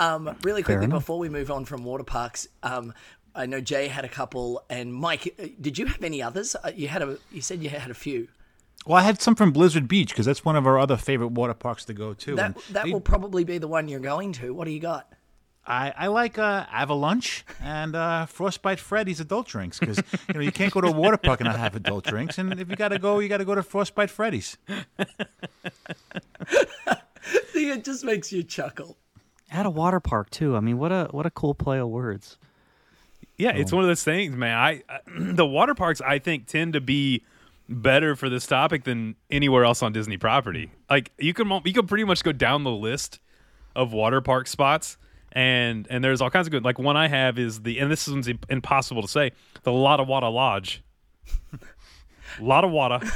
[0.00, 2.94] um really quickly before we move on from water parks um
[3.34, 6.70] I know Jay had a couple and Mike uh, did you have any others Uh,
[6.74, 8.28] you had a you said you had a few
[8.86, 11.52] Well, I had some from Blizzard Beach because that's one of our other favorite water
[11.54, 12.34] parks to go to.
[12.36, 14.54] That and that they- will probably be the one you're going to.
[14.54, 15.12] What do you got?
[15.70, 20.50] I, I like uh, Avalanche and uh, Frostbite Freddy's adult drinks because you know you
[20.50, 22.88] can't go to a water park and not have adult drinks, and if you got
[22.88, 24.56] to go, you got to go to Frostbite Freddy's.
[27.52, 28.96] See, It just makes you chuckle.
[29.50, 30.56] At a water park too.
[30.56, 32.38] I mean, what a what a cool play of words.
[33.36, 34.56] Yeah, it's one of those things, man.
[34.56, 37.24] I, I the water parks I think tend to be
[37.68, 40.70] better for this topic than anywhere else on Disney property.
[40.88, 43.20] Like you can you can pretty much go down the list
[43.76, 44.96] of water park spots
[45.32, 46.64] and and there's all kinds of good.
[46.64, 50.82] Like one I have is the and this one's impossible to say, the Lottawatta Lodge.
[52.38, 53.10] Lottawatta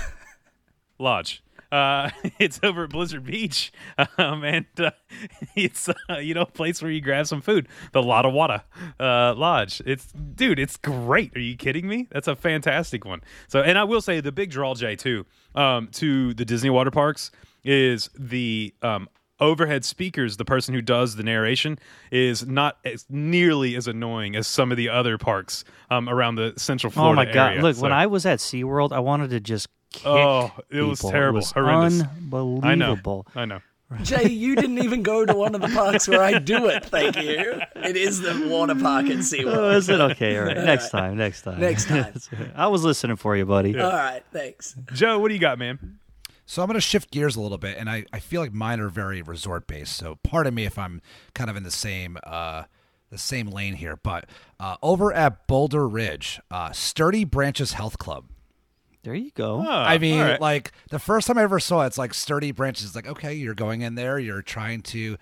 [0.98, 1.42] Lodge.
[1.72, 3.72] Uh, it's over at Blizzard Beach,
[4.18, 4.90] um, and uh,
[5.56, 7.66] it's uh, you know a place where you grab some food.
[7.92, 8.62] The Lottawatta
[9.00, 9.80] uh, Lodge.
[9.86, 11.34] It's dude, it's great.
[11.34, 12.08] Are you kidding me?
[12.12, 13.22] That's a fantastic one.
[13.48, 16.90] So, and I will say the big draw, Jay, too, um, to the Disney water
[16.90, 17.30] parks
[17.64, 19.08] is the um,
[19.40, 20.36] overhead speakers.
[20.36, 21.78] The person who does the narration
[22.10, 26.52] is not as nearly as annoying as some of the other parks um, around the
[26.58, 27.50] Central Florida oh my god!
[27.52, 27.62] area.
[27.62, 29.68] Look, So- when I was at SeaWorld, I wanted to just
[30.04, 32.02] Oh, it was terrible, It was horrendous.
[32.02, 32.60] unbelievable.
[32.68, 33.24] I know.
[33.34, 33.60] I know.
[34.02, 36.82] Jay, you didn't even go to one of the parks where I do it.
[36.86, 37.60] Thank you.
[37.76, 39.74] It is the water park at Oh, SeaWorld.
[39.76, 40.38] is it okay?
[40.38, 40.56] All right.
[40.64, 41.18] Next time.
[41.18, 41.60] Next time.
[41.60, 42.14] Next time.
[42.54, 43.78] I was listening for you, buddy.
[43.78, 44.74] All right, thanks.
[44.94, 45.98] Joe, what do you got, man?
[46.46, 48.80] So I'm going to shift gears a little bit, and I, I feel like mine
[48.80, 49.94] are very resort based.
[49.96, 51.02] So pardon me if I'm
[51.34, 52.64] kind of in the same uh,
[53.10, 53.96] the same lane here.
[54.02, 54.24] But
[54.58, 58.24] uh, over at Boulder Ridge, uh, Sturdy Branches Health Club.
[59.02, 59.60] There you go.
[59.68, 60.40] I mean, all right.
[60.40, 62.94] like the first time I ever saw it, it's like Sturdy Branches.
[62.94, 65.16] Like, okay, you're going in there, you're trying to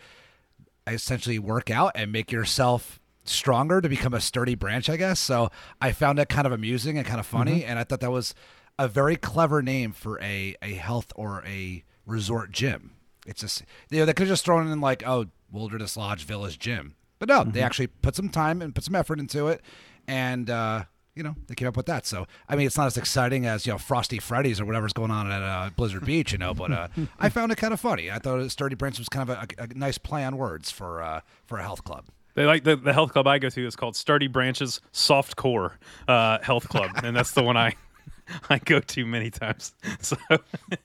[0.86, 5.20] essentially work out and make yourself stronger to become a sturdy branch, I guess.
[5.20, 8.10] So I found that kind of amusing and kind of funny, and I thought that
[8.10, 8.34] was
[8.78, 12.92] a very clever name for a a health or a resort gym.
[13.26, 16.58] It's just you know they could have just thrown in like oh Wilderness Lodge Village
[16.58, 19.62] Gym, but no, they actually put some time and put some effort into it,
[20.06, 22.06] and uh, you know they came up with that.
[22.06, 25.10] So I mean, it's not as exciting as you know Frosty Freddy's or whatever's going
[25.10, 26.54] on at uh, Blizzard Beach, you know.
[26.54, 28.10] But uh, I found it kind of funny.
[28.10, 31.20] I thought Sturdy Branch was kind of a, a nice play on words for uh,
[31.46, 32.06] for a health club.
[32.34, 35.78] They like the, the health club I go to is called Sturdy Branches Soft Core
[36.06, 37.74] uh, Health Club, and that's the one I
[38.50, 40.16] I go to many times, so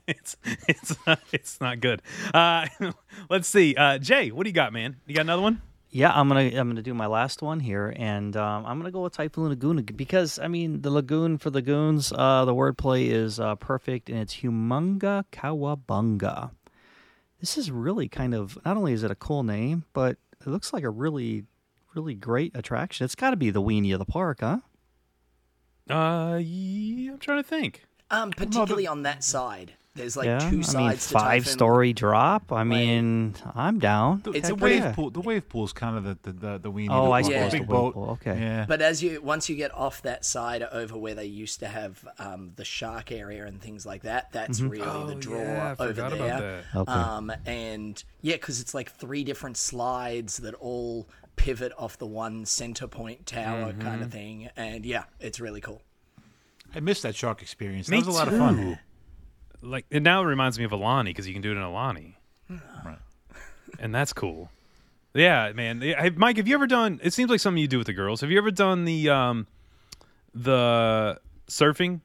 [0.07, 0.35] it's
[0.67, 2.01] it's not, it's not good.
[2.33, 2.67] Uh,
[3.29, 4.97] let's see, uh, Jay, what do you got, man?
[5.05, 5.61] You got another one?
[5.95, 9.03] Yeah, I'm gonna I'm gonna do my last one here, and um, I'm gonna go
[9.03, 12.11] with Typhoon Lagoon because I mean the lagoon for lagoons.
[12.11, 16.51] Uh, the wordplay is uh, perfect, and it's Humunga Kowabunga.
[17.39, 20.73] This is really kind of not only is it a cool name, but it looks
[20.73, 21.45] like a really
[21.93, 23.05] really great attraction.
[23.05, 24.59] It's got to be the weenie of the park, huh?
[25.89, 27.85] Uh, yeah, I'm trying to think.
[28.11, 29.75] Um, particularly on that side.
[29.95, 31.53] There's like yeah, two I mean sides to five Typhoon.
[31.53, 32.51] story drop.
[32.51, 34.23] I mean, I'm down.
[34.33, 34.91] It's the a wave yeah.
[34.93, 35.09] pool.
[35.09, 36.87] The wave pool's kind of the the the, the weenie.
[36.91, 37.93] Oh, I big suppose big the wave boat.
[37.93, 38.37] pool, okay.
[38.37, 38.65] Yeah.
[38.67, 42.05] But as you once you get off that side over where they used to have
[42.19, 44.69] um, the shark area and things like that, that's Mm-hmm.
[44.69, 46.05] really Oh, the draw yeah, I over there.
[46.07, 46.63] about that.
[46.75, 46.91] Okay.
[46.91, 52.45] Um, and yeah, because it's like three different slides that all pivot off the one
[52.45, 54.01] center point tower kind Mm-hmm.
[54.03, 54.49] of thing.
[54.57, 55.81] And yeah, it's really cool.
[56.73, 57.87] I missed that shark experience.
[57.87, 58.77] That Me was a lot of fun.
[59.65, 62.13] Like, it now reminds me of Aulani because you can do it in Aulani,
[62.49, 62.97] Right.
[63.79, 64.49] and that's cool.
[65.13, 65.81] Yeah, man.
[65.81, 66.99] Hey, Mike, have you ever done?
[67.03, 68.21] It seems like something you do with the girls.
[68.21, 69.47] Have you ever done the um,
[70.33, 72.01] the surfing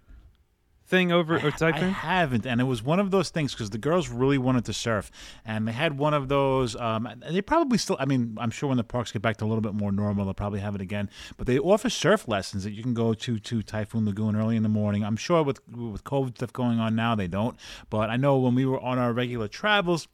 [0.90, 1.90] thing over or I typhoon?
[1.92, 5.10] haven't, and it was one of those things because the girls really wanted to surf,
[5.44, 6.76] and they had one of those.
[6.76, 7.96] Um, they probably still.
[7.98, 10.24] I mean, I'm sure when the parks get back to a little bit more normal,
[10.24, 11.08] they'll probably have it again.
[11.36, 14.62] But they offer surf lessons that you can go to to Typhoon Lagoon early in
[14.62, 15.04] the morning.
[15.04, 17.56] I'm sure with with COVID stuff going on now, they don't.
[17.88, 20.08] But I know when we were on our regular travels.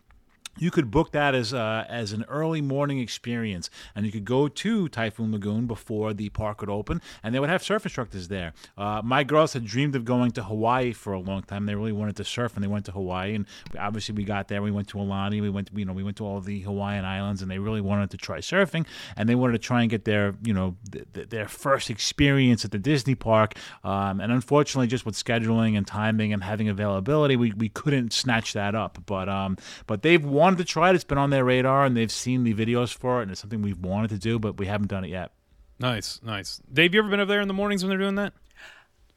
[0.59, 4.49] You could book that as uh, as an early morning experience, and you could go
[4.49, 8.53] to Typhoon Lagoon before the park would open, and they would have surf instructors there.
[8.77, 11.66] Uh, my girls had dreamed of going to Hawaii for a long time.
[11.66, 13.35] They really wanted to surf, and they went to Hawaii.
[13.35, 13.47] And
[13.79, 14.62] obviously, we got there.
[14.62, 15.42] We went to Aulani.
[15.42, 17.81] We went, to, you know, we went to all the Hawaiian islands, and they really
[17.81, 21.07] wanted to try surfing, and they wanted to try and get their, you know, th-
[21.12, 23.55] th- their first experience at the Disney park.
[23.85, 28.53] Um, and unfortunately, just with scheduling and timing and having availability, we, we couldn't snatch
[28.55, 28.99] that up.
[29.07, 30.94] But um, but they've wanted to try it.
[30.94, 33.62] It's been on their radar, and they've seen the videos for it, and it's something
[33.62, 35.32] we've wanted to do, but we haven't done it yet.
[35.78, 36.61] Nice, nice.
[36.72, 38.32] Dave, you ever been over there in the mornings when they're doing that?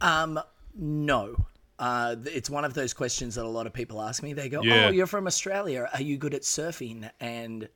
[0.02, 0.40] Um,
[0.76, 1.46] no.
[1.78, 4.34] Uh, it's one of those questions that a lot of people ask me.
[4.34, 4.88] They go, Yeah.
[4.88, 5.90] "Oh, you're from Australia.
[5.94, 7.70] Are you good at surfing?" And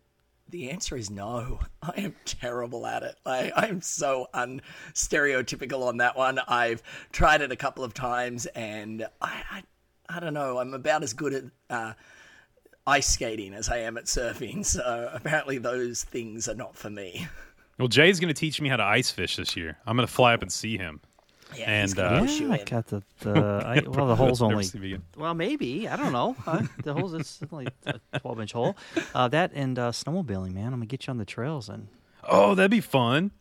[0.50, 1.60] the answer is no.
[1.82, 3.16] I am terrible at it.
[3.26, 6.40] I, I am so unstereotypical on that one.
[6.40, 9.64] I've tried it a couple of times, and I, I,
[10.10, 10.58] I don't know.
[10.58, 11.94] I'm about as good at uh,
[12.86, 14.66] ice skating as I am at surfing.
[14.66, 17.28] So apparently, those things are not for me.
[17.80, 19.78] Well, Jay's going to teach me how to ice fish this year.
[19.86, 21.02] I'm going to fly up and see him.
[21.58, 22.66] Yeah, And, he's uh, Yeah, in.
[22.66, 23.32] got the, the
[23.66, 25.04] I, well the hole's only seen me again.
[25.16, 28.76] well maybe I don't know uh, the hole's it's only a twelve inch hole.
[29.14, 30.66] Uh, that and uh, snowmobiling, man.
[30.68, 31.88] I'm gonna get you on the trails and
[32.28, 33.32] Oh, that'd be fun.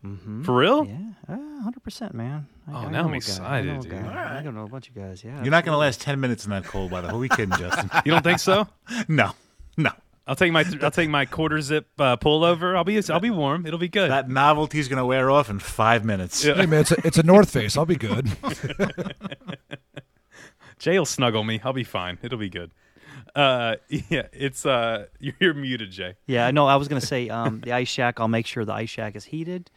[0.44, 0.84] For real?
[0.86, 2.48] yeah, hundred percent, man.
[2.68, 3.14] I, Oh, I now I'm a guy.
[3.14, 3.90] I excited, dude.
[3.90, 4.38] guy.
[4.38, 5.24] I don't know about you guys.
[5.24, 7.08] Yeah, You're not going to last 10 minutes in that cold weather.
[7.08, 7.90] Who are we kidding, Justin?
[8.04, 8.66] You don't think so?
[9.08, 9.32] no,
[9.76, 9.90] no.
[10.24, 12.76] I'll take my I'll take my quarter zip uh, pullover.
[12.76, 13.66] I'll be I'll be warm.
[13.66, 14.08] It'll be good.
[14.08, 16.44] That novelty's going to wear off in five minutes.
[16.44, 17.76] Hey man, it's a, it's a North Face.
[17.76, 18.30] I'll be good.
[20.78, 21.60] Jay will snuggle me.
[21.64, 22.18] I'll be fine.
[22.22, 22.72] It'll be good.
[23.34, 26.14] Uh, yeah, it's uh, you're, you're muted, Jay.
[26.26, 28.20] Yeah, no, I was gonna say um, the ice shack.
[28.20, 29.70] I'll make sure the ice shack is heated,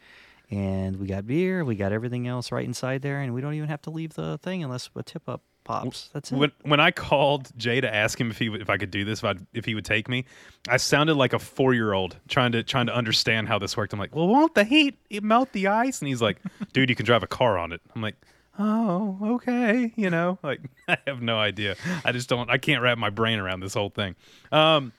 [0.50, 3.68] and we got beer, we got everything else right inside there, and we don't even
[3.68, 6.08] have to leave the thing unless a tip up pops.
[6.12, 6.36] That's it.
[6.36, 9.18] When when I called Jay to ask him if he if I could do this,
[9.18, 10.24] if I if he would take me,
[10.68, 13.92] I sounded like a four year old trying to trying to understand how this worked.
[13.92, 16.00] I'm like, well, won't the heat it melt the ice?
[16.00, 16.38] And he's like,
[16.72, 17.82] dude, you can drive a car on it.
[17.94, 18.14] I'm like.
[18.58, 19.92] Oh, okay.
[19.96, 21.76] You know, like I have no idea.
[22.06, 22.48] I just don't.
[22.48, 24.14] I can't wrap my brain around this whole thing.
[24.50, 24.94] Um,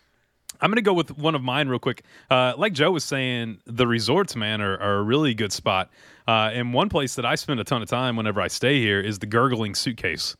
[0.61, 2.03] I'm going to go with one of mine real quick.
[2.29, 5.89] Uh, like Joe was saying, the resorts, man, are, are a really good spot.
[6.27, 8.99] Uh, and one place that I spend a ton of time whenever I stay here
[8.99, 10.35] is the Gurgling Suitcase.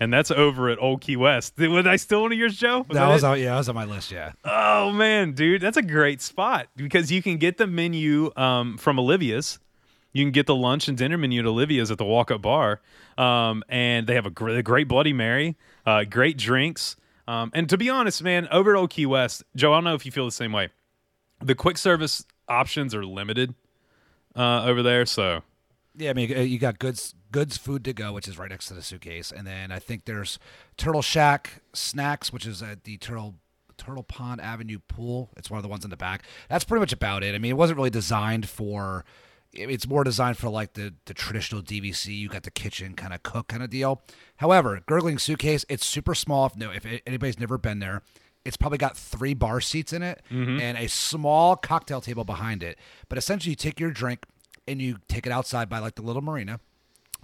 [0.00, 1.54] And that's over at Old Key West.
[1.58, 2.84] Was I still one of yours, Joe?
[2.88, 4.10] that that was on, yeah, that was on my list.
[4.10, 8.78] Yeah, Oh man, dude, that's a great spot because you can get the menu um,
[8.78, 9.60] from Olivia's.
[10.12, 12.80] You can get the lunch and dinner menu at Olivia's at the Walk Up Bar,
[13.16, 16.96] um, and they have a great, a great Bloody Mary, uh, great drinks.
[17.28, 19.94] Um, and to be honest, man, over at Old Key West, Joe, I don't know
[19.94, 20.70] if you feel the same way.
[21.40, 23.54] The quick service options are limited
[24.36, 25.42] uh, over there, so
[25.96, 26.10] yeah.
[26.10, 28.74] I mean, uh, you got goods goods food to go, which is right next to
[28.74, 30.38] the suitcase, and then I think there's
[30.76, 33.34] Turtle Shack snacks, which is at the Turtle
[33.76, 35.30] Turtle Pond Avenue pool.
[35.36, 36.22] It's one of the ones in the back.
[36.48, 37.34] That's pretty much about it.
[37.34, 39.04] I mean, it wasn't really designed for.
[39.52, 42.16] It's more designed for like the the traditional DVC.
[42.16, 44.02] You got the kitchen kind of cook kind of deal.
[44.36, 46.46] However, Gurgling Suitcase, it's super small.
[46.46, 48.02] If no, if anybody's never been there,
[48.44, 52.78] it's probably got three bar seats in it and a small cocktail table behind it.
[53.08, 54.24] But essentially, you take your drink
[54.66, 56.60] and you take it outside by like the little marina,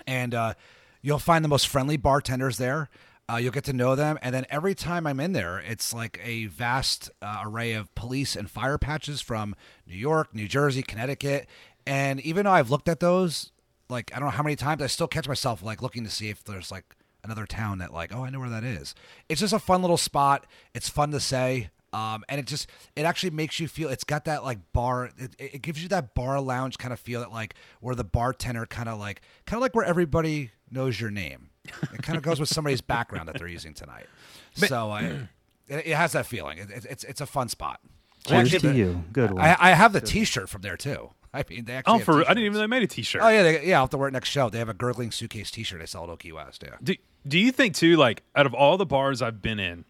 [0.06, 0.54] and uh,
[1.02, 2.90] you You'll find the most friendly bartenders there.
[3.30, 6.18] Uh, you'll get to know them, and then every time I'm in there, it's like
[6.24, 9.54] a vast uh, array of police and fire patches from
[9.86, 11.46] New York, New Jersey, Connecticut,
[11.88, 13.50] and even though I've looked at those,
[13.88, 16.28] like I don't know how many times, I still catch myself like looking to see
[16.28, 16.84] if there's like
[17.24, 18.94] another town that like, oh, I know where that is.
[19.28, 20.46] It's just a fun little spot.
[20.74, 21.70] It's fun to say.
[21.94, 25.34] Um, and it just it actually makes you feel it's got that like bar it,
[25.38, 28.90] it gives you that bar lounge kind of feel that like where the bartender kind
[28.90, 32.50] of like kind of like where everybody knows your name it kind of goes with
[32.50, 34.04] somebody's background that they're using tonight
[34.52, 35.28] so I,
[35.66, 37.80] it, it has that feeling it, it, it's it's a fun spot
[38.26, 39.04] Cheers Actually, to you.
[39.12, 39.42] Good one.
[39.42, 41.10] I, I have the T-shirt from there too.
[41.34, 43.22] I mean, they actually Oh, for I didn't even know they made a T-shirt.
[43.22, 43.76] Oh yeah, they, yeah.
[43.76, 44.48] I'll have to wear it next show.
[44.48, 45.82] They have a gurgling suitcase T-shirt.
[45.82, 46.62] I sell at Old Key West.
[46.66, 46.76] Yeah.
[46.82, 46.94] Do,
[47.26, 47.96] do you think too?
[47.96, 49.84] Like out of all the bars I've been in,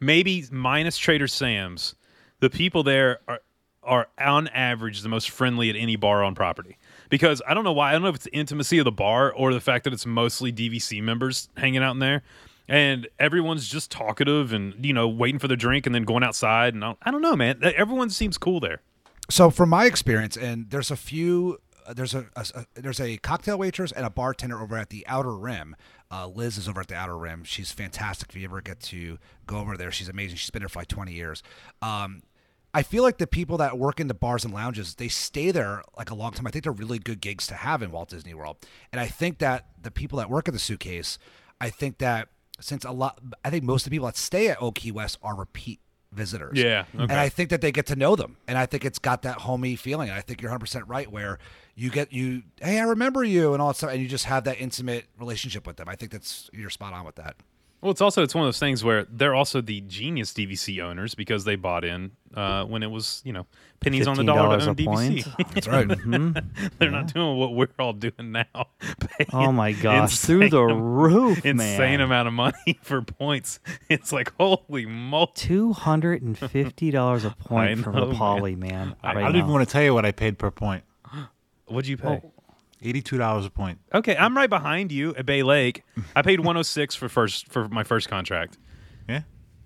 [0.00, 1.94] maybe minus Trader Sam's,
[2.40, 3.40] the people there are
[3.82, 6.76] are on average the most friendly at any bar on property.
[7.08, 7.90] Because I don't know why.
[7.90, 10.04] I don't know if it's the intimacy of the bar or the fact that it's
[10.04, 12.22] mostly DVC members hanging out in there.
[12.68, 16.74] And everyone's just talkative and, you know, waiting for their drink and then going outside.
[16.74, 17.60] And I don't, I don't know, man.
[17.62, 18.82] Everyone seems cool there.
[19.30, 21.58] So from my experience, and there's a few.
[21.86, 25.06] uh, There's a, a, a- there's a cocktail waitress and a bartender over at the
[25.06, 25.76] Outer Rim.
[26.10, 27.44] Uh, Liz is over at the Outer Rim.
[27.44, 28.30] She's fantastic.
[28.30, 30.36] If you ever get to go over there, she's amazing.
[30.38, 31.42] She's been there for like 20 years.
[31.82, 32.22] Um,
[32.72, 35.82] I feel like the people that work in the bars and lounges, they stay there
[35.96, 36.46] like a long time.
[36.46, 38.56] I think they're really good gigs to have in Walt Disney World.
[38.92, 41.18] And I think that the people that work at the suitcase,
[41.60, 42.28] I think that
[42.60, 45.18] since a lot, I think most of the people that stay at Old Key West
[45.22, 45.80] are repeat
[46.12, 46.58] visitors.
[46.58, 47.12] Yeah, And.
[47.12, 48.36] I think that they get to know them.
[48.46, 50.10] And I think it's got that homey feeling.
[50.10, 51.38] I think you're 100% right where
[51.74, 53.90] you get, you, hey, I remember you and all that stuff.
[53.90, 55.88] And you just have that intimate relationship with them.
[55.88, 57.36] I think that's, you're spot on with that.
[57.80, 61.14] Well, it's also it's one of those things where they're also the genius DVC owners
[61.14, 63.46] because they bought in uh, when it was you know
[63.78, 64.84] pennies on the dollar to own a DVC.
[65.24, 65.54] point.
[65.54, 65.86] That's right.
[66.78, 68.44] they're not doing what we're all doing now.
[69.32, 72.00] Oh my gosh, through the insane- roof, insane man.
[72.00, 73.58] amount of money for points.
[73.88, 75.28] It's like holy moly.
[75.34, 78.94] Two hundred and fifty dollars a point for know, Rapali, man.
[79.02, 80.84] I, right I don't even want to tell you what I paid per point.
[81.66, 82.22] What'd you pay?
[82.82, 83.78] Eighty-two dollars a point.
[83.92, 85.82] Okay, I'm right behind you at Bay Lake.
[86.14, 88.56] I paid 106 for first for my first contract.
[89.08, 89.22] Yeah,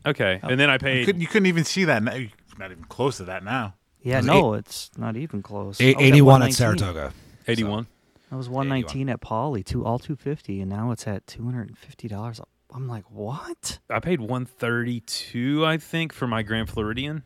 [0.07, 0.49] Okay, oh.
[0.49, 1.07] and then I you paid.
[1.07, 2.03] couldn't, you couldn't even see that.
[2.03, 2.15] Now.
[2.15, 3.75] You're Not even close to that now.
[4.03, 5.81] Yeah, was no, it's not even close.
[5.81, 6.53] A- I was 81 at 119.
[6.55, 7.13] Saratoga.
[7.47, 7.87] 81.
[8.31, 11.45] That was one nineteen at Poly, two all two fifty, and now it's at two
[11.45, 12.41] hundred and fifty dollars.
[12.75, 13.79] I'm like, what?
[13.91, 17.23] I paid 132, I think, for my Grand Floridian.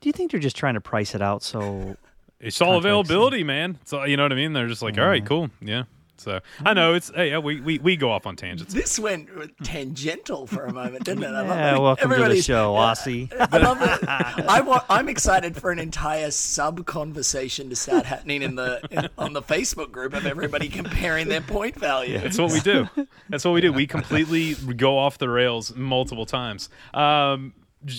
[0.00, 1.96] Do you think they're just trying to price it out so?
[2.44, 3.08] It's all Contracts.
[3.08, 3.78] availability, man.
[3.84, 4.52] So you know what I mean?
[4.52, 5.84] They're just like, all right, cool, yeah.
[6.16, 8.72] So I know it's hey, yeah, we, we we go off on tangents.
[8.72, 9.28] This went
[9.64, 11.34] tangential for a moment, didn't it?
[11.34, 13.32] I yeah, welcome to the show, Aussie.
[13.52, 14.08] I love it.
[14.08, 19.08] I want, I'm excited for an entire sub conversation to start happening in the in,
[19.18, 22.18] on the Facebook group of everybody comparing their point value.
[22.18, 22.88] That's what we do.
[23.28, 23.72] That's what we do.
[23.72, 26.68] We completely go off the rails multiple times.
[26.92, 27.54] Um,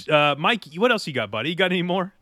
[0.09, 1.49] uh, Mike, what else you got, buddy?
[1.49, 2.13] You got any more?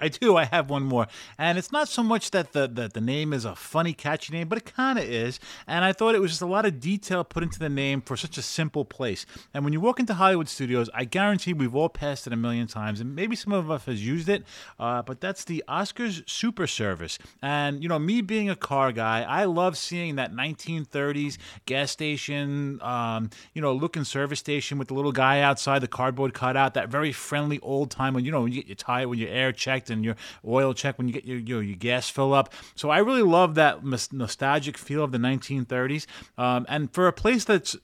[0.00, 0.36] I do.
[0.36, 1.06] I have one more,
[1.36, 4.48] and it's not so much that the that the name is a funny, catchy name,
[4.48, 5.40] but it kind of is.
[5.66, 8.16] And I thought it was just a lot of detail put into the name for
[8.16, 9.26] such a simple place.
[9.54, 12.66] And when you walk into Hollywood Studios, I guarantee we've all passed it a million
[12.66, 14.44] times, and maybe some of us has used it.
[14.78, 17.18] Uh, but that's the Oscars Super Service.
[17.42, 22.80] And you know, me being a car guy, I love seeing that 1930s gas station,
[22.82, 26.74] um, you know, looking service station with the little guy outside, the cardboard cutout.
[26.74, 29.30] That very friendly old time when you know when you get your tire, when your
[29.30, 32.52] air checked and your oil check when you get your your, your gas fill up.
[32.74, 36.06] So I really love that nos- nostalgic feel of the 1930s.
[36.36, 37.76] Um, and for a place that's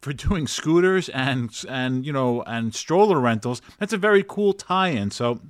[0.00, 5.10] for doing scooters and and you know and stroller rentals, that's a very cool tie-in.
[5.10, 5.40] So.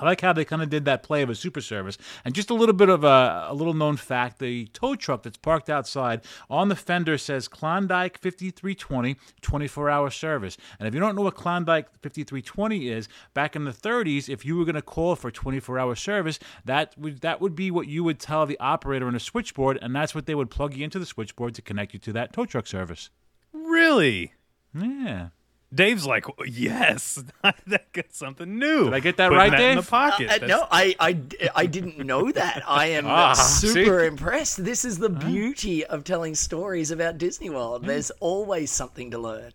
[0.00, 1.98] I like how they kind of did that play of a super service.
[2.24, 5.36] And just a little bit of a, a little known fact the tow truck that's
[5.36, 10.56] parked outside on the fender says Klondike 5320 24 hour service.
[10.78, 14.56] And if you don't know what Klondike 5320 is, back in the 30s, if you
[14.56, 18.02] were going to call for 24 hour service, that would, that would be what you
[18.04, 20.98] would tell the operator on a switchboard, and that's what they would plug you into
[20.98, 23.10] the switchboard to connect you to that tow truck service.
[23.52, 24.34] Really?
[24.74, 25.28] Yeah.
[25.72, 27.22] Dave's like, yes,
[27.66, 28.84] that got something new.
[28.86, 30.28] Did I get that Putting right, that in the pocket.
[30.28, 31.16] Uh, That's- no, I, I,
[31.54, 32.62] I didn't know that.
[32.66, 34.06] I am Ah, super see?
[34.06, 34.64] impressed.
[34.64, 37.84] This is the beauty of telling stories about Disney World.
[37.84, 39.52] There's always something to learn.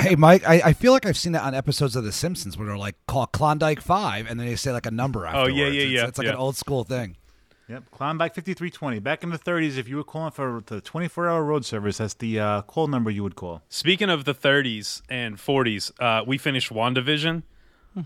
[0.00, 2.66] Hey, Mike, I, I feel like I've seen that on episodes of The Simpsons where
[2.66, 5.40] they're like, call Klondike 5, and then they say like a number after it.
[5.40, 5.58] Oh, afterwards.
[5.58, 6.32] yeah, yeah, It's- yeah, It's, like yeah.
[6.32, 7.16] an old school thing.
[7.68, 9.00] Yep, Klondike 5320.
[9.00, 12.14] Back in the 30s, if you were calling for the 24 hour road service, that's
[12.14, 13.62] the uh, call number you would call.
[13.68, 17.42] Speaking of the 30s and 40s, uh, we finished WandaVision.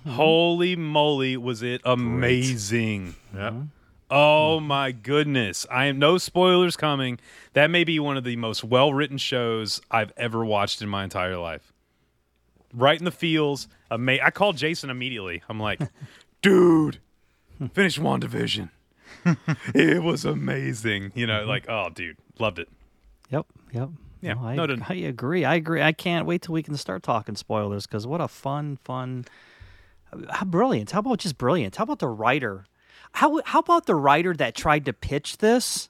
[0.06, 3.16] Holy moly, was it amazing!
[3.34, 3.54] Yep.
[4.08, 5.66] Oh my goodness.
[5.70, 7.18] I am no spoilers coming.
[7.52, 11.04] That may be one of the most well written shows I've ever watched in my
[11.04, 11.72] entire life.
[12.72, 13.68] Right in the feels.
[13.90, 15.42] Ama- I called Jason immediately.
[15.48, 15.80] I'm like,
[16.42, 16.98] dude,
[17.72, 18.70] finish WandaVision.
[19.74, 21.12] it was amazing.
[21.14, 21.48] You know, mm-hmm.
[21.48, 22.68] like, oh, dude, loved it.
[23.30, 23.88] Yep, yep.
[24.20, 24.82] Yeah, No, I, noted.
[24.88, 25.44] I agree.
[25.44, 25.80] I agree.
[25.82, 29.24] I can't wait till we can start talking spoilers because what a fun, fun,
[30.28, 30.90] how brilliant!
[30.90, 31.76] How about just brilliant?
[31.76, 32.66] How about the writer?
[33.12, 35.88] How how about the writer that tried to pitch this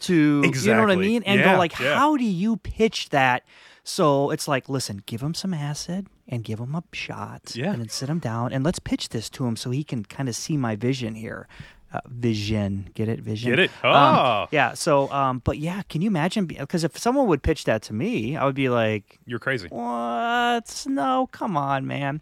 [0.00, 1.96] to you know what I mean and Yeah, go like, yeah.
[1.96, 3.44] how do you pitch that?
[3.84, 7.72] So it's like, listen, give him some acid and give him a shot, Yeah.
[7.72, 10.28] and then sit him down and let's pitch this to him so he can kind
[10.28, 11.48] of see my vision here.
[11.90, 13.20] Uh, vision, get it?
[13.20, 13.70] Vision, Get it?
[13.82, 14.46] Um, Oh.
[14.50, 14.74] yeah.
[14.74, 16.44] So, um, but yeah, can you imagine?
[16.44, 19.68] Because if someone would pitch that to me, I would be like, You're crazy.
[19.68, 20.84] "What?
[20.86, 22.20] No, come on, man."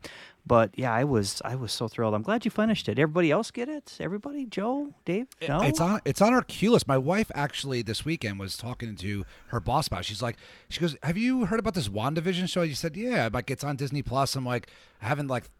[0.48, 2.14] But yeah, I was, I was so thrilled.
[2.14, 3.00] I'm glad you finished it.
[3.00, 3.96] Everybody else get it?
[3.98, 5.26] Everybody, Joe, Dave?
[5.48, 6.86] No, It's on it's on our queue list.
[6.86, 10.00] My wife actually this weekend was talking to her boss about.
[10.00, 10.04] it.
[10.06, 10.36] She's like,
[10.68, 13.64] she goes, "Have you heard about this WandaVision show?" You said, "Yeah." I'm like, "It's
[13.64, 14.70] on Disney Plus." I'm like,
[15.02, 15.50] "I haven't like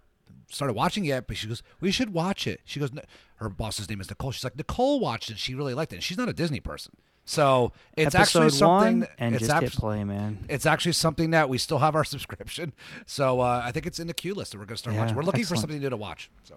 [0.49, 3.03] started watching it yet," but she goes, "We should watch it." She goes, "No."
[3.36, 5.38] "Her boss's name is Nicole." She's like, "Nicole watched it.
[5.38, 6.92] She really liked it." And she's not a Disney person,
[7.24, 9.07] so it's episode actually something.
[9.18, 10.44] and it's just abs- play, man.
[10.49, 12.72] It's actually something that we still have our subscription,
[13.07, 15.03] so uh, I think it's in the queue list that we're going to start Yeah,
[15.03, 15.16] watching.
[15.16, 16.30] We're looking for something new to watch.
[16.44, 16.57] So.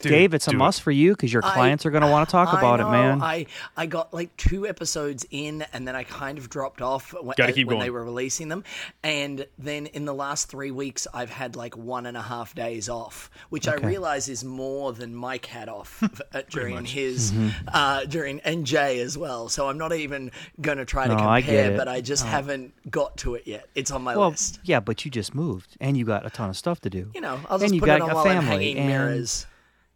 [0.00, 0.58] Dude, Dave, it's a do it.
[0.58, 2.78] must for you because your I- clients are going to want to talk I about
[2.78, 3.20] know, it, man.
[3.20, 3.46] I,
[3.76, 7.50] I got like two episodes in, and then I kind of dropped off when, Gotta
[7.50, 7.86] uh, keep when going.
[7.86, 8.62] they were releasing them.
[9.02, 12.88] And then in the last three weeks, I've had like one and a half days
[12.88, 16.00] off, which I realize is more than Mike had off
[16.32, 17.68] uh, during his Mm-hmm.
[17.72, 19.48] uh, during and Jay as well.
[19.48, 20.30] So I'm not even
[20.60, 21.76] going to try to compare, I get it.
[21.76, 23.66] but I just haven't got to it yet.
[23.74, 24.60] It's on my well, list.
[24.62, 27.10] yeah, but you just moved and you got a ton of stuff to do.
[27.14, 28.78] You know, I'll and just you put got it on a while I'm family hanging
[28.78, 29.46] and, mirrors.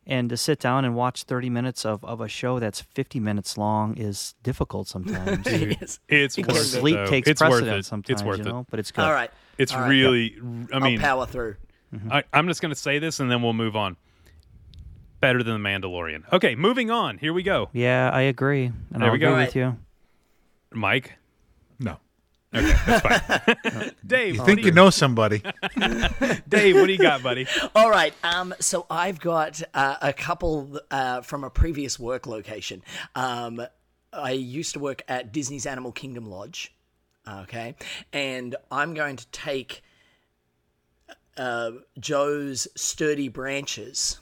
[0.06, 3.56] And to sit down and watch 30 minutes of, of a show that's 50 minutes
[3.56, 5.46] long is difficult sometimes.
[5.50, 6.00] Yes.
[6.08, 6.64] It's It worth can it.
[6.80, 7.06] Sleep though.
[7.06, 7.84] takes it's worth it.
[7.84, 8.66] sometimes, It's worth you it.
[8.70, 9.04] but it's good.
[9.04, 9.30] All right.
[9.58, 9.88] It's All right.
[9.88, 10.36] really.
[10.72, 11.56] I mean, I'll power through.
[11.94, 12.12] Mm-hmm.
[12.12, 13.96] I, I'm just going to say this and then we'll move on.
[15.20, 16.24] Better than the Mandalorian.
[16.32, 17.18] Okay, moving on.
[17.18, 17.68] Here we go.
[17.72, 18.64] Yeah, I agree.
[18.64, 19.28] And There I'll we go.
[19.28, 19.46] agree Right.
[19.48, 19.76] with you.
[20.72, 21.12] Mike.
[21.78, 21.98] No.
[24.06, 24.34] Dave.
[24.34, 25.38] You think do you know somebody?
[26.48, 27.46] Dave, what do you got, buddy?
[27.74, 28.12] All right.
[28.22, 32.82] Um, so I've got uh, a couple uh, from a previous work location.
[33.14, 33.62] Um,
[34.12, 36.74] I used to work at Disney's Animal Kingdom Lodge.
[37.26, 37.74] Okay.
[38.12, 39.82] And I'm going to take
[41.36, 44.20] uh, Joe's Sturdy Branches,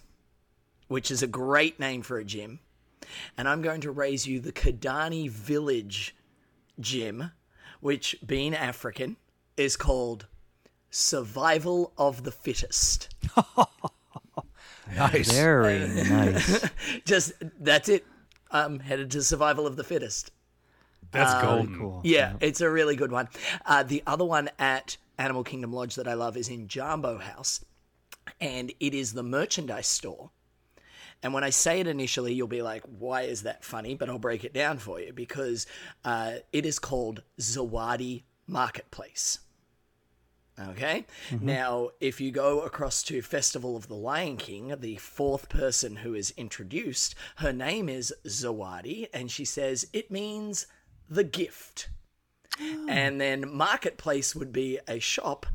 [0.89, 2.61] which is a great name for a gym.
[3.37, 6.15] And I'm going to raise you the Kidani Village
[6.79, 7.33] gym,
[7.81, 9.17] which, being African,
[9.57, 10.27] is called
[10.91, 13.09] Survival of the Fittest.
[14.97, 15.31] Nice.
[15.33, 16.69] Very nice.
[17.05, 18.05] Just that's it.
[18.51, 20.33] I'm headed to survival of the fittest.
[21.13, 21.79] That's Um, golden.
[21.79, 22.01] Cool.
[22.05, 23.29] Yeah, it's a really good one.
[23.65, 27.65] Uh, the other one at Animal Kingdom Lodge that I love is in Jambo House,
[28.41, 30.31] and it is the merchandise store.
[31.23, 33.95] And when I say it initially, you'll be like, why is that funny?
[33.95, 35.67] But I'll break it down for you because
[36.05, 39.41] uh, it is called Zawadi Marketplace.
[40.69, 41.07] Okay.
[41.41, 46.15] Now, if you go across to Festival of the Lion King, the fourth person who
[46.15, 50.67] is introduced, her name is Zawadi, and she says it means
[51.09, 51.89] the gift.
[52.89, 55.47] And then Marketplace would be a shop.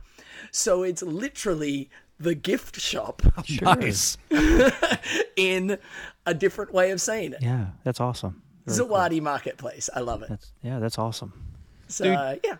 [0.52, 3.22] So it's literally the gift shop
[3.62, 4.18] Nice.
[5.36, 5.78] in
[6.26, 7.40] a different way of saying it.
[7.42, 8.42] Yeah, that's awesome.
[8.66, 8.88] Very cool.
[8.98, 9.90] Zawadi Marketplace.
[9.94, 10.30] I love it.
[10.30, 11.34] That's yeah, that's awesome.
[11.88, 12.58] So, uh, yeah.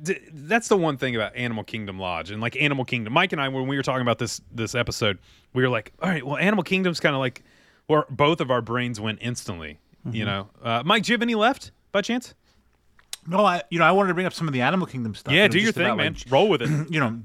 [0.00, 3.12] D- that's the one thing about Animal Kingdom Lodge and like Animal Kingdom.
[3.12, 5.18] Mike and I, when we were talking about this this episode,
[5.54, 7.42] we were like, all right, well, Animal Kingdom's kind of like
[7.86, 9.78] where both of our brains went instantly.
[10.10, 12.32] You know, uh, Mike, do you have any left by chance?
[13.26, 15.34] No, I you know I wanted to bring up some of the Animal Kingdom stuff.
[15.34, 16.14] Yeah, you know, do your thing, about, man.
[16.14, 16.70] like, Roll with it.
[16.90, 17.20] you know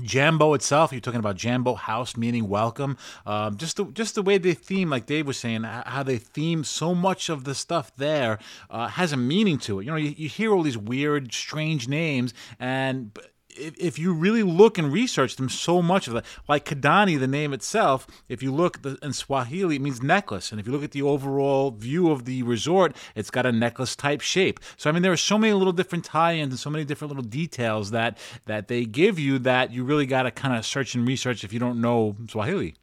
[0.00, 0.92] Jambo itself.
[0.92, 2.96] You're talking about Jambo House, meaning welcome.
[3.24, 6.64] Um, just the just the way they theme, like Dave was saying, how they theme
[6.64, 8.38] so much of the stuff there
[8.70, 9.84] uh, has a meaning to it.
[9.84, 13.16] You know, you, you hear all these weird, strange names, and
[13.56, 17.26] if, if you really look and research them, so much of that, like Kidani, the
[17.26, 20.84] name itself, if you look the, in Swahili, it means necklace, and if you look
[20.84, 24.60] at the overall view of the resort, it's got a necklace type shape.
[24.76, 27.28] So I mean, there are so many little different tie-ins and so many different little
[27.28, 31.06] details that that they give you that you really got to kind of search and
[31.06, 32.74] research if you don't know Swahili.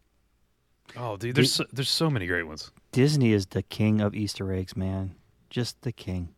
[0.95, 2.71] Oh, dude, there's so, there's so many great ones.
[2.91, 5.15] Disney is the king of Easter eggs, man.
[5.49, 6.29] Just the king.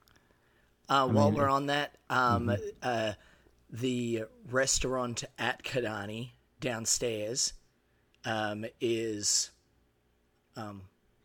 [0.87, 3.13] Uh, while we're on that, um, uh,
[3.79, 7.53] the restaurant at Kidani downstairs
[8.23, 9.51] um, is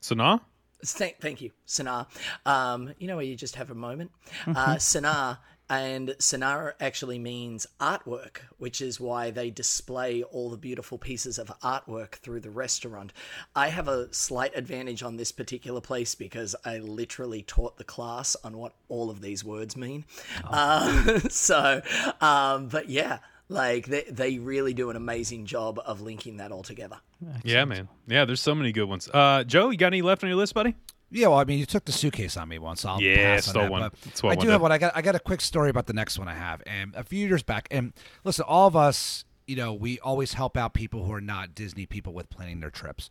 [0.02, 0.40] Sanaa?
[0.84, 2.06] Thank, thank you, Sanaa.
[2.46, 4.10] Um, you know where you just have a moment?
[4.46, 5.38] Uh, Sanaa,
[5.70, 11.46] and Sanaa actually means artwork, which is why they display all the beautiful pieces of
[11.60, 13.12] artwork through the restaurant.
[13.54, 18.34] I have a slight advantage on this particular place because I literally taught the class
[18.42, 20.04] on what all of these words mean.
[20.44, 21.80] Uh, so,
[22.20, 23.20] um, but yeah.
[23.48, 26.98] Like they, they really do an amazing job of linking that all together.
[27.42, 27.88] Yeah, man.
[28.06, 29.10] Yeah, there's so many good ones.
[29.12, 30.76] Uh, Joe, you got any left on your list, buddy?
[31.10, 32.82] Yeah, well, I mean, you took the suitcase on me once.
[32.82, 33.90] So I'll Yeah, pass on stole that, one.
[34.22, 34.72] but I do have one.
[34.72, 34.96] I got.
[34.96, 36.62] I got a quick story about the next one I have.
[36.66, 37.92] And a few years back, and
[38.24, 41.84] listen, all of us, you know, we always help out people who are not Disney
[41.86, 43.10] people with planning their trips.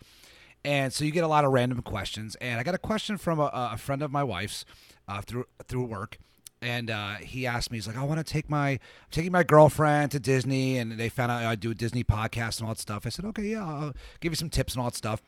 [0.66, 2.36] And so you get a lot of random questions.
[2.42, 4.66] And I got a question from a, a friend of my wife's
[5.08, 6.18] uh, through through work.
[6.62, 8.80] And uh, he asked me, he's like, I want to take my I'm
[9.12, 12.68] taking my girlfriend to Disney, and they found out I do a Disney podcast and
[12.68, 13.06] all that stuff.
[13.06, 15.22] I said, okay, yeah, I'll give you some tips and all that stuff.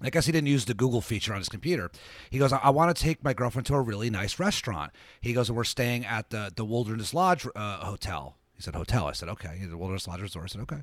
[0.00, 1.90] I guess he didn't use the Google feature on his computer.
[2.30, 4.92] He goes, I, I want to take my girlfriend to a really nice restaurant.
[5.20, 8.36] He goes, we're staying at the the Wilderness Lodge uh, hotel.
[8.56, 9.06] He said hotel.
[9.06, 9.56] I said okay.
[9.58, 10.44] He said Wilderness Lodge Resort.
[10.44, 10.82] I said okay.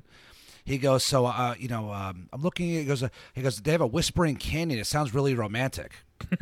[0.64, 2.68] He goes, so uh, you know, um, I'm looking.
[2.68, 4.78] He goes, uh, he goes, they have a Whispering Canyon.
[4.78, 5.92] It sounds really romantic.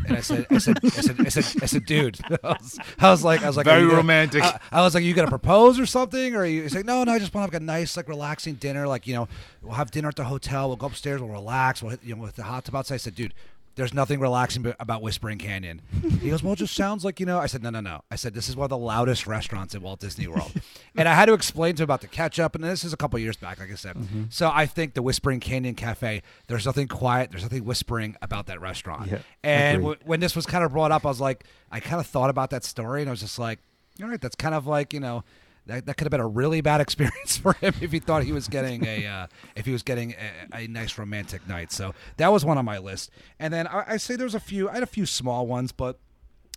[0.07, 2.19] And I said, I said, I said, I said, I said, dude.
[2.31, 4.43] I was, I was like, I was like, Very you gonna- romantic.
[4.43, 6.35] I, I was like, you gonna propose or something?
[6.35, 6.63] Or you?
[6.63, 8.87] He's like, no, no, I just want to have a nice, like, relaxing dinner.
[8.89, 9.29] Like, you know,
[9.63, 10.69] we'll have dinner at the hotel.
[10.69, 11.21] We'll go upstairs.
[11.21, 11.83] We'll relax.
[11.83, 12.95] We'll hit, you know, with the hot tub outside.
[12.95, 13.35] I said, dude.
[13.81, 15.81] There's nothing relaxing about Whispering Canyon.
[16.21, 17.39] He goes, Well, it just sounds like, you know.
[17.39, 18.03] I said, No, no, no.
[18.11, 20.53] I said, This is one of the loudest restaurants in Walt Disney World.
[20.99, 22.55] and I had to explain to him about the catch up.
[22.55, 23.97] And this is a couple years back, like I said.
[23.97, 24.25] Mm-hmm.
[24.29, 28.61] So I think the Whispering Canyon Cafe, there's nothing quiet, there's nothing whispering about that
[28.61, 29.11] restaurant.
[29.11, 32.01] Yeah, and w- when this was kind of brought up, I was like, I kind
[32.01, 33.61] of thought about that story and I was just like,
[34.03, 35.25] All right, that's kind of like, you know,
[35.67, 38.33] that, that could have been a really bad experience for him if he thought he
[38.33, 40.15] was getting a uh, if he was getting
[40.53, 41.73] a, a nice romantic night.
[41.73, 43.11] So that was one on my list.
[43.39, 44.69] And then I, I say there's a few.
[44.69, 45.99] I had a few small ones, but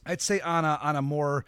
[0.05, 1.45] I'd say on a on a more.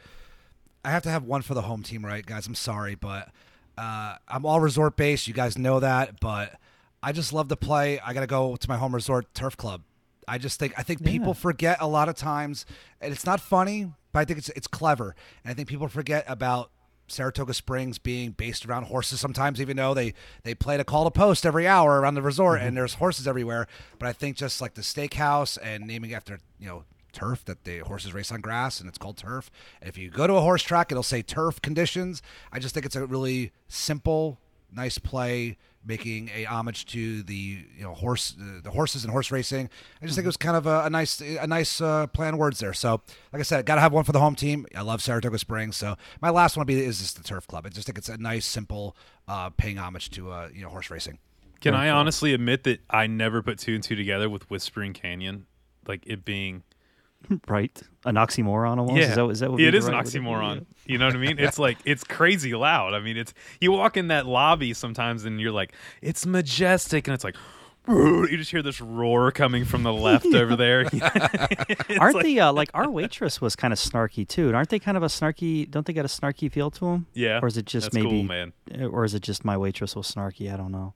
[0.84, 2.46] I have to have one for the home team, right, guys?
[2.46, 3.30] I'm sorry, but
[3.76, 5.28] uh, I'm all resort based.
[5.28, 6.60] You guys know that, but
[7.02, 8.00] I just love to play.
[8.00, 9.82] I got to go to my home resort turf club.
[10.28, 12.66] I just think I think people forget a lot of times,
[13.02, 16.24] and it's not funny, but I think it's it's clever, and I think people forget
[16.28, 16.72] about
[17.08, 21.12] Saratoga Springs being based around horses sometimes, even though they they play to call to
[21.12, 22.76] post every hour around the resort, and mm-hmm.
[22.76, 23.68] there's horses everywhere.
[24.00, 26.84] But I think just like the steakhouse and naming after you know
[27.16, 29.50] turf that the horses race on grass and it's called turf.
[29.80, 32.22] And if you go to a horse track, it'll say turf conditions.
[32.52, 34.40] I just think it's a really simple,
[34.72, 39.32] nice play, making a homage to the you know horse uh, the horses and horse
[39.32, 39.70] racing.
[40.02, 42.38] I just think it was kind of a, a nice a nice uh, play on
[42.38, 42.74] words there.
[42.74, 44.66] So like I said, got to have one for the home team.
[44.76, 45.78] I love Saratoga Springs.
[45.78, 47.66] So my last one would be is just the turf club.
[47.66, 48.96] I just think it's a nice simple
[49.28, 51.20] uh, paying homage to uh, you know horse racing.
[51.62, 55.48] Can I honestly admit that I never put two and two together with Whispering Canyon,
[55.88, 56.64] like it being
[57.48, 57.82] right?
[58.06, 58.98] An oxymoron almost.
[58.98, 60.08] yeah, Is that, is that what it is an right it?
[60.08, 60.66] oxymoron.
[60.88, 61.40] You know what I mean?
[61.40, 62.94] It's like it's crazy loud.
[62.94, 67.16] I mean, it's you walk in that lobby sometimes and you're like, it's majestic, and
[67.16, 67.36] it's like.
[67.88, 70.86] You just hear this roar coming from the left over there.
[72.00, 74.48] Aren't like- they uh, like our waitress was kind of snarky too?
[74.48, 75.70] And aren't they kind of a snarky?
[75.70, 77.06] Don't they got a snarky feel to them?
[77.14, 78.28] Yeah, Or is it just that's cool, maybe?
[78.28, 78.54] man.
[78.92, 80.52] Or is it just my waitress was snarky?
[80.52, 80.96] I don't know.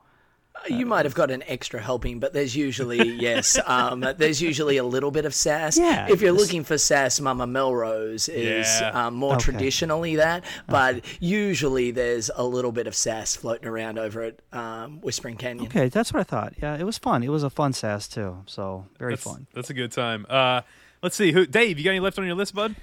[0.67, 4.83] You might have got an extra helping, but there's usually yes, um, there's usually a
[4.83, 5.77] little bit of sass.
[5.77, 8.89] Yeah, If you're looking for sass, Mama Melrose is Yeah.
[9.07, 9.43] um, more Okay.
[9.43, 14.99] traditionally that, but usually there's a little bit of sass floating around over at um,
[15.01, 15.67] Whispering Canyon.
[15.67, 16.53] Okay, that's what I thought.
[16.61, 17.23] Yeah, it was fun.
[17.23, 18.43] It was a fun sass too.
[18.45, 19.47] So very That's, fun.
[19.53, 20.25] that's a good time.
[20.29, 20.61] Uh,
[21.01, 21.31] let's see.
[21.31, 22.75] Who, Dave, you got any left on your list, bud?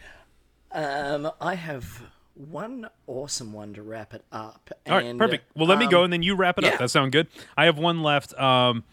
[0.73, 2.03] Um, I have
[2.37, 4.71] one awesome one to wrap it up.
[4.87, 5.45] All right, perfect.
[5.57, 6.75] Well, let me um, go and then you wrap it yeah.
[6.75, 6.79] up.
[6.79, 7.29] That sound good?
[7.57, 8.39] I have one left.
[8.39, 8.85] Um,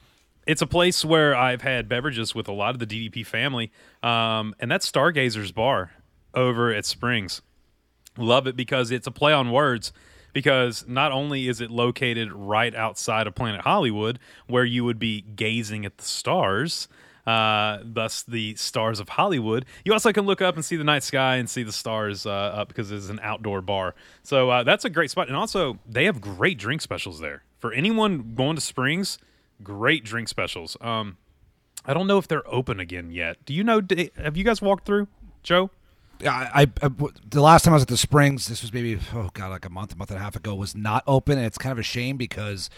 [0.47, 3.71] it's a place where I've had beverages with a lot of the DDP family,
[4.01, 5.91] um, and that's Stargazer's Bar
[6.33, 7.41] over at Springs.
[8.17, 9.91] Love it because it's a play on words.
[10.33, 14.17] Because not only is it located right outside of Planet Hollywood,
[14.47, 16.87] where you would be gazing at the stars,
[17.25, 21.03] uh, thus the stars of Hollywood, you also can look up and see the night
[21.03, 23.95] sky and see the stars uh, up because it's an outdoor bar.
[24.23, 25.27] So uh, that's a great spot.
[25.27, 27.43] And also, they have great drink specials there.
[27.59, 29.17] For anyone going to Springs,
[29.63, 30.75] great drink specials.
[30.81, 31.17] Um,
[31.85, 33.37] I don't know if they're open again yet.
[33.45, 33.81] Do you know?
[34.17, 35.07] Have you guys walked through,
[35.43, 35.69] Joe?
[36.25, 36.89] I, I-
[37.29, 39.69] the last time I was at the Springs, this was maybe oh god, like a
[39.69, 41.83] month, a month and a half ago, was not open, and it's kind of a
[41.83, 42.69] shame because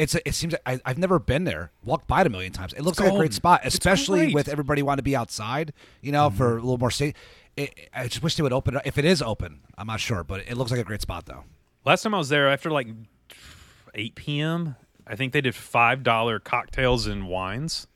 [0.00, 1.72] it's a, it seems like I, I've never been there.
[1.84, 2.72] Walked by it a million times.
[2.72, 4.34] It looks like a great spot, especially great.
[4.34, 6.58] with everybody wanting to be outside, you know, for mm-hmm.
[6.58, 7.14] a little more safe.
[7.54, 8.82] It, I just wish they would open it.
[8.86, 11.44] If it is open, I'm not sure, but it looks like a great spot though.
[11.84, 12.88] Last time I was there, after like
[13.94, 14.76] 8 p.m.,
[15.06, 17.86] I think they did $5 cocktails and wines.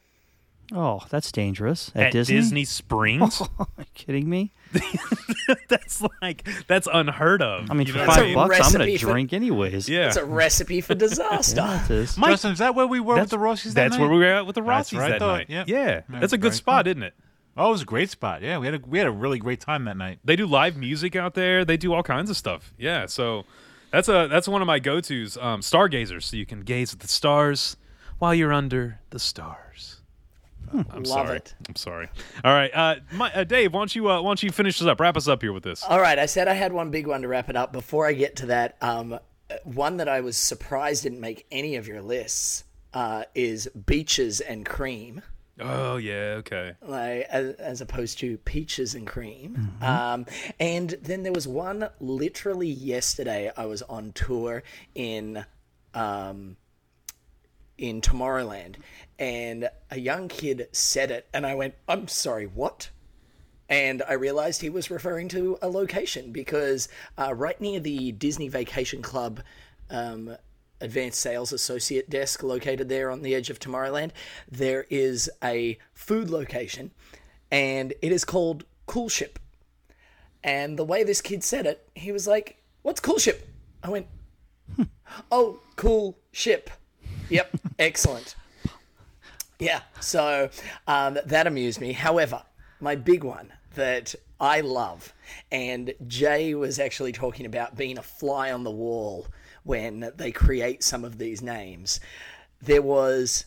[0.76, 1.92] Oh, that's dangerous.
[1.94, 2.64] At, at Disney?
[2.64, 3.40] Springs.
[3.58, 4.52] Are you kidding me?
[5.68, 7.70] that's like that's unheard of.
[7.70, 9.12] I mean, you for know That's what a five bucks, I'm going recipe to for-
[9.12, 9.88] drink anyways.
[9.88, 10.08] Yeah.
[10.08, 11.60] It's a recipe for disaster.
[11.64, 12.18] Yeah, it is.
[12.18, 13.74] Mike- Justin, is that where we were with the Rossies?
[13.74, 15.46] that That's where we were at with the Rossies where I that thought, night.
[15.50, 15.64] yeah.
[15.66, 16.90] Yeah, Yeah, that's a good spot, cool.
[16.92, 17.14] isn't it?
[17.56, 18.42] Oh, it was a great spot.
[18.42, 20.18] Yeah, we had a we had a really great time that night.
[20.24, 21.64] They do live music out there.
[21.64, 22.74] They do all kinds of stuff.
[22.76, 23.44] Yeah, so
[23.92, 25.36] that's a that's one of my go tos.
[25.36, 27.76] Um, stargazers, so you can gaze at the stars
[28.18, 30.00] while you're under the stars.
[30.74, 31.36] I'm Love sorry.
[31.36, 31.54] it.
[31.68, 32.08] I'm sorry.
[32.42, 34.88] All right, uh, my, uh, Dave, why don't you uh, why don't you finish this
[34.88, 35.00] up?
[35.00, 35.82] Wrap us up here with this.
[35.84, 37.72] All right, I said I had one big one to wrap it up.
[37.72, 39.18] Before I get to that, um,
[39.64, 44.66] one that I was surprised didn't make any of your lists uh, is beaches and
[44.66, 45.22] cream.
[45.60, 46.74] Oh yeah, okay.
[46.82, 49.76] like as, as opposed to peaches and cream.
[49.80, 50.26] Um,
[50.58, 53.52] and then there was one literally yesterday.
[53.56, 54.64] I was on tour
[54.96, 55.44] in
[55.94, 56.56] um,
[57.78, 58.76] in Tomorrowland,
[59.18, 62.90] and a young kid said it, and I went, "I'm sorry, what?"
[63.68, 68.48] And I realized he was referring to a location because uh, right near the Disney
[68.48, 69.40] Vacation Club
[69.90, 70.36] um,
[70.80, 74.10] advanced sales associate desk located there on the edge of Tomorrowland,
[74.50, 76.90] there is a food location
[77.50, 79.38] and it is called Cool Ship.
[80.42, 83.48] And the way this kid said it, he was like, What's Cool Ship?
[83.82, 84.06] I went,
[85.30, 86.70] Oh, cool ship.
[87.30, 88.34] Yep, excellent.
[89.58, 90.50] Yeah, so
[90.86, 91.92] um, that amused me.
[91.92, 92.42] However,
[92.80, 95.12] my big one that I love,
[95.50, 99.26] and Jay was actually talking about being a fly on the wall
[99.62, 102.00] when they create some of these names.
[102.60, 103.46] There was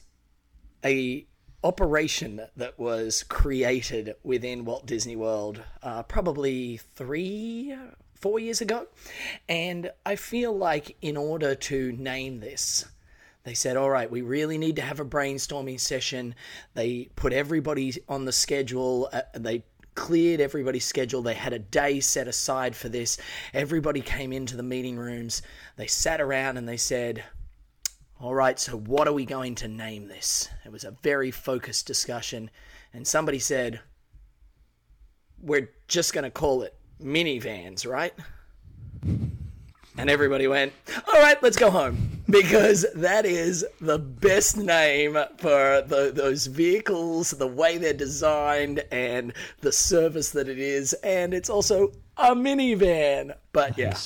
[0.84, 1.26] a
[1.64, 7.76] operation that was created within Walt Disney World uh, probably three,
[8.16, 8.88] four years ago,
[9.50, 12.86] and I feel like in order to name this,
[13.48, 16.36] they said, all right, we really need to have a brainstorming session.
[16.74, 19.08] They put everybody on the schedule.
[19.14, 19.64] Uh, they
[19.96, 21.22] cleared everybody's schedule.
[21.22, 23.18] They had a day set aside for this.
[23.54, 25.44] Everybody came into the meeting rooms.
[25.78, 27.24] They sat around and they said,
[28.20, 30.50] all right, so what are we going to name this?
[30.66, 32.50] It was a very focused discussion.
[32.94, 33.80] And somebody said,
[35.40, 38.14] we're just going to call it minivans, right?
[39.98, 40.74] And everybody went,
[41.08, 42.22] all right, let's go home.
[42.30, 49.34] Because that is the best name for the, those vehicles, the way they're designed, and
[49.62, 50.94] the service that it is.
[51.04, 53.34] And it's also a minivan.
[53.54, 53.98] But yeah,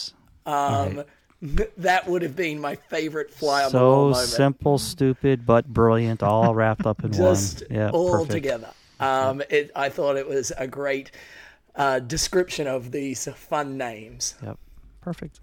[0.46, 1.04] um,
[1.78, 6.22] that would have been my favorite fly on the wall So simple, stupid, but brilliant,
[6.22, 7.38] all wrapped up in one.
[7.70, 8.32] Yeah, all perfect.
[8.32, 8.70] together.
[9.00, 11.12] Um, it, I thought it was a great
[11.76, 14.36] uh, description of these fun names.
[14.44, 14.60] Yep,
[15.02, 15.40] perfect.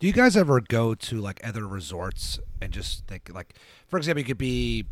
[0.00, 3.54] Do you guys ever go to like other resorts and just think like,
[3.86, 4.86] for example, you could be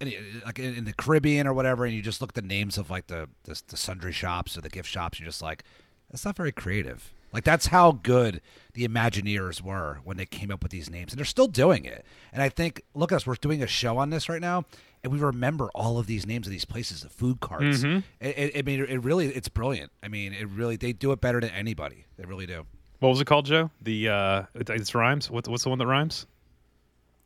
[0.00, 0.12] in,
[0.46, 2.88] like in, in the Caribbean or whatever, and you just look at the names of
[2.90, 5.62] like the, the the sundry shops or the gift shops, you're just like,
[6.10, 7.12] that's not very creative.
[7.32, 8.40] Like that's how good
[8.72, 12.04] the Imagineers were when they came up with these names, and they're still doing it.
[12.32, 14.64] And I think, look at us, we're doing a show on this right now,
[15.04, 17.84] and we remember all of these names of these places, the food carts.
[17.84, 18.02] Mhm.
[18.20, 19.92] It, it, I mean, it really, it's brilliant.
[20.02, 22.06] I mean, it really, they do it better than anybody.
[22.16, 22.64] They really do.
[23.00, 23.70] What was it called, Joe?
[23.82, 25.30] The uh, it, it's rhymes.
[25.30, 26.26] What's what's the one that rhymes?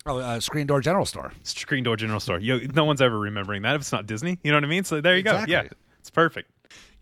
[0.07, 1.33] Oh, uh, Screen Door General Store.
[1.45, 2.39] Screen Door General Store.
[2.39, 4.39] Yo, no one's ever remembering that if it's not Disney.
[4.43, 4.85] You know what I mean?
[4.85, 5.47] So there you Exactly.
[5.53, 5.63] go.
[5.63, 5.69] Yeah,
[5.99, 6.51] it's perfect.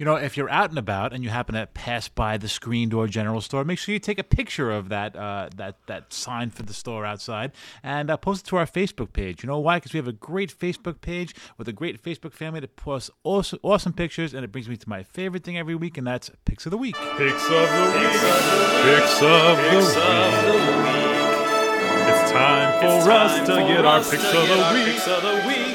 [0.02, 2.88] You know, if you're out and about and you happen to pass by the Screen
[2.88, 6.50] Door General Store, make sure you take a picture of that uh, that that sign
[6.50, 7.52] for the store outside
[7.84, 9.44] and uh, post it to our Facebook page.
[9.44, 9.76] You know why?
[9.76, 13.60] Because we have a great Facebook page with a great Facebook family that posts awesome,
[13.62, 16.66] awesome pictures, and it brings me to my favorite thing every week, and that's Pics
[16.66, 16.96] of the Week.
[16.96, 18.10] Picks of the week.
[18.82, 19.86] Picks of the week.
[22.08, 25.71] It's time for us to get our picks of the week.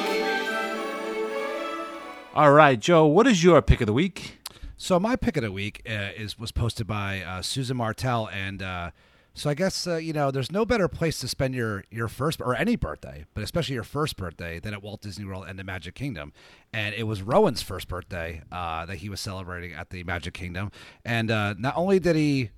[2.37, 4.37] All right, Joe, what is your pick of the week?
[4.77, 8.61] So my pick of the week uh, is was posted by uh, Susan Martell, and
[8.61, 8.91] uh,
[9.33, 12.39] so I guess uh, you know there's no better place to spend your your first
[12.39, 15.63] or any birthday, but especially your first birthday, than at Walt Disney World and the
[15.63, 16.31] Magic Kingdom.
[16.71, 20.71] And it was Rowan's first birthday uh, that he was celebrating at the Magic Kingdom,
[21.03, 22.51] and uh, not only did he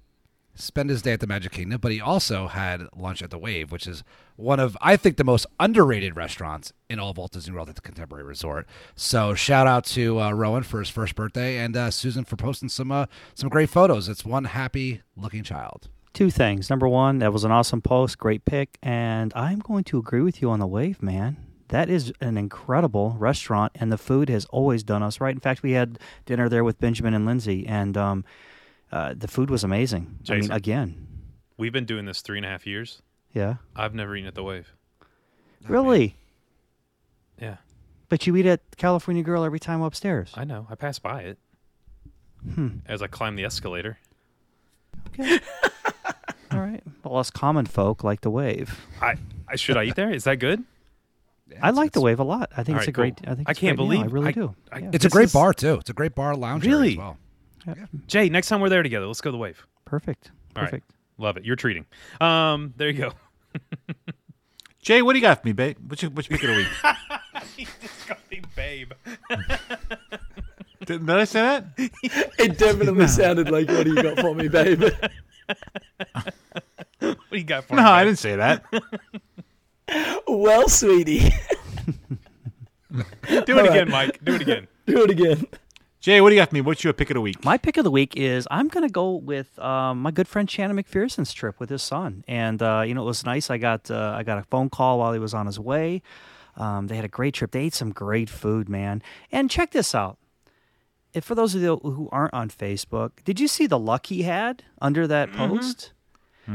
[0.59, 3.71] spend his day at the Magic Kingdom, but he also had lunch at the Wave,
[3.71, 4.03] which is
[4.35, 7.75] one of I think the most underrated restaurants in all of Walt Disney World at
[7.75, 8.67] the Contemporary Resort.
[8.95, 12.69] So shout out to uh, Rowan for his first birthday and uh, Susan for posting
[12.69, 14.09] some uh, some great photos.
[14.09, 15.89] It's one happy looking child.
[16.13, 16.69] Two things.
[16.69, 20.41] Number one, that was an awesome post, great pick, and I'm going to agree with
[20.41, 21.37] you on the wave, man.
[21.69, 25.33] That is an incredible restaurant, and the food has always done us right.
[25.33, 28.25] In fact, we had dinner there with Benjamin and Lindsay, and um,
[28.91, 30.19] uh, the food was amazing.
[30.29, 31.05] I mean, again,
[31.57, 33.01] We've been doing this three and a half years.
[33.33, 34.73] yeah, I've never eaten at the Wave.
[35.67, 36.15] really.
[37.39, 37.57] Yeah.
[38.09, 40.31] But you eat at California Grill every time upstairs.
[40.35, 40.67] I know.
[40.69, 41.37] I pass by it
[42.55, 42.77] Hmm.
[42.87, 43.97] as I climb the escalator.
[45.07, 45.39] Okay.
[46.51, 46.81] All right.
[47.03, 48.79] Well, us common folk like the wave.
[49.01, 49.15] I,
[49.47, 50.09] I should I eat there?
[50.11, 50.63] Is that good?
[51.61, 52.51] I like the wave a lot.
[52.55, 53.17] I think All it's a great.
[53.17, 53.31] cool.
[53.31, 53.97] I think I it's a can't great meal.
[53.99, 54.55] believe I really I- do.
[54.71, 54.89] I- Yeah.
[54.93, 55.75] It's a great is- bar too.
[55.75, 56.91] It's a great bar lounge area Really?
[56.99, 57.15] as
[57.65, 57.75] well.
[58.07, 59.65] Jay, next time we're there together, let's go to the wave.
[59.85, 60.31] Perfect.
[60.55, 60.71] All right.
[60.71, 60.91] Perfect.
[61.17, 61.45] Love it.
[61.45, 61.85] You're treating.
[62.21, 63.11] Um, there you go.
[64.81, 65.77] Jay, what do you got for me, babe?
[65.87, 67.47] What's your, what's your pick of the week?
[67.57, 68.93] he just called me babe.
[70.85, 71.65] did, did I say that?
[72.39, 74.81] It definitely sounded like, "What do you got for me, babe?"
[76.99, 77.85] What do you got for No, me?
[77.87, 78.63] No, I didn't say that.
[80.27, 81.29] well, sweetie,
[82.91, 84.23] Do it again, Mike.
[84.23, 84.67] Do it again.
[84.85, 85.45] do it again.
[85.99, 86.61] Jay, what do you got for me?
[86.61, 87.43] What's your pick of the week?
[87.43, 90.49] My pick of the week is I'm going to go with um, my good friend
[90.49, 93.49] Shannon McPherson's trip with his son, and uh, you know it was nice.
[93.49, 96.01] I got uh, I got a phone call while he was on his way.
[96.55, 97.51] Um, they had a great trip.
[97.51, 99.03] They ate some great food, man.
[99.29, 100.17] And check this out.
[101.13, 104.23] If for those of you who aren't on Facebook, did you see the luck he
[104.23, 105.91] had under that post?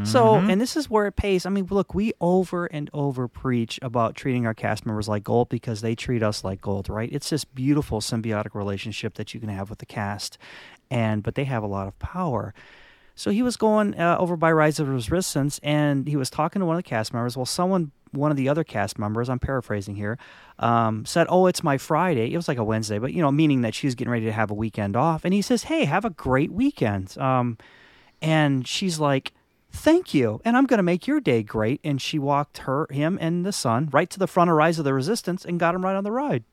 [0.02, 1.46] So, and this is where it pays.
[1.46, 5.48] I mean, look, we over and over preach about treating our cast members like gold
[5.48, 7.08] because they treat us like gold, right?
[7.12, 10.36] It's this beautiful symbiotic relationship that you can have with the cast,
[10.90, 12.54] and but they have a lot of power.
[13.14, 16.66] So he was going uh, over by Rise of Resistance, and he was talking to
[16.66, 17.36] one of the cast members.
[17.36, 20.18] Well, someone, one of the other cast members, I'm paraphrasing here,
[20.58, 23.60] um, said, "Oh, it's my Friday." It was like a Wednesday, but you know, meaning
[23.60, 25.24] that she's getting ready to have a weekend off.
[25.24, 27.58] And he says, "Hey, have a great weekend." Um,
[28.20, 29.32] and she's like,
[29.74, 31.80] "Thank you," and I'm going to make your day great.
[31.82, 34.84] And she walked her, him, and the son right to the front of Rise of
[34.84, 36.44] the Resistance and got him right on the ride.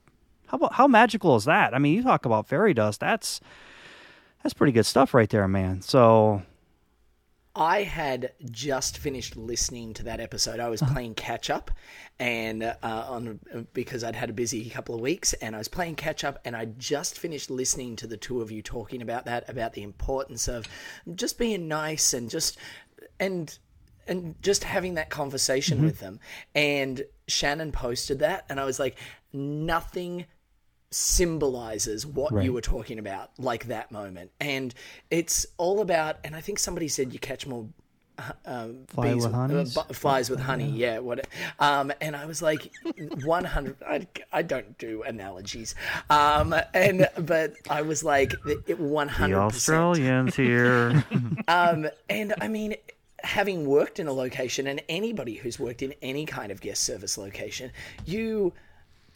[0.47, 1.73] How about how magical is that?
[1.73, 2.99] I mean, you talk about fairy dust.
[2.99, 3.39] That's
[4.43, 5.81] that's pretty good stuff right there, man.
[5.81, 6.41] So
[7.55, 10.61] I had just finished listening to that episode.
[10.61, 11.69] I was playing catch up,
[12.17, 13.39] and uh, on
[13.73, 16.55] because I'd had a busy couple of weeks, and I was playing catch up, and
[16.55, 20.47] I just finished listening to the two of you talking about that, about the importance
[20.47, 20.65] of
[21.15, 22.57] just being nice and just
[23.21, 23.57] and
[24.07, 26.19] and just having that conversation with them.
[26.55, 28.97] And Shannon posted that, and I was like,
[29.31, 30.25] nothing
[30.89, 32.43] symbolizes what Right.
[32.45, 34.31] you were talking about, like that moment.
[34.39, 34.73] And
[35.09, 37.67] it's all about, and I think somebody said you catch more.
[38.17, 39.47] uh, Um, Fly bees with uh,
[39.87, 40.99] bu- flies with honey, yeah.
[40.99, 41.25] What?
[41.59, 42.69] Um, and I was like,
[43.23, 43.77] one hundred.
[43.87, 45.75] I, I don't do analogies,
[46.09, 48.33] um, and but I was like,
[48.77, 49.77] one the hundred percent.
[49.79, 51.03] Australians here.
[51.47, 52.75] Um, and I mean,
[53.23, 57.17] having worked in a location, and anybody who's worked in any kind of guest service
[57.17, 57.71] location,
[58.05, 58.53] you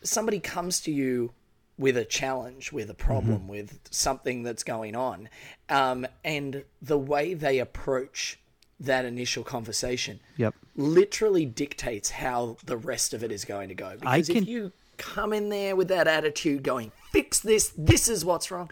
[0.04, 1.32] somebody comes to you
[1.78, 5.28] with a challenge, with a problem, with something that's going on,
[5.70, 8.40] um, and the way they approach
[8.80, 10.54] that initial conversation Yep.
[10.76, 13.96] literally dictates how the rest of it is going to go.
[14.00, 18.24] Because can- if you come in there with that attitude, going fix this, this is
[18.24, 18.70] what's wrong,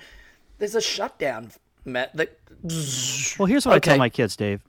[0.60, 1.52] there's a shutdown,
[1.84, 2.16] Matt.
[2.16, 2.38] That
[3.38, 4.62] Well, here's what I tell my kids, Dave.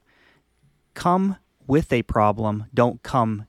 [0.95, 1.36] Come
[1.66, 2.66] with a problem.
[2.72, 3.47] Don't come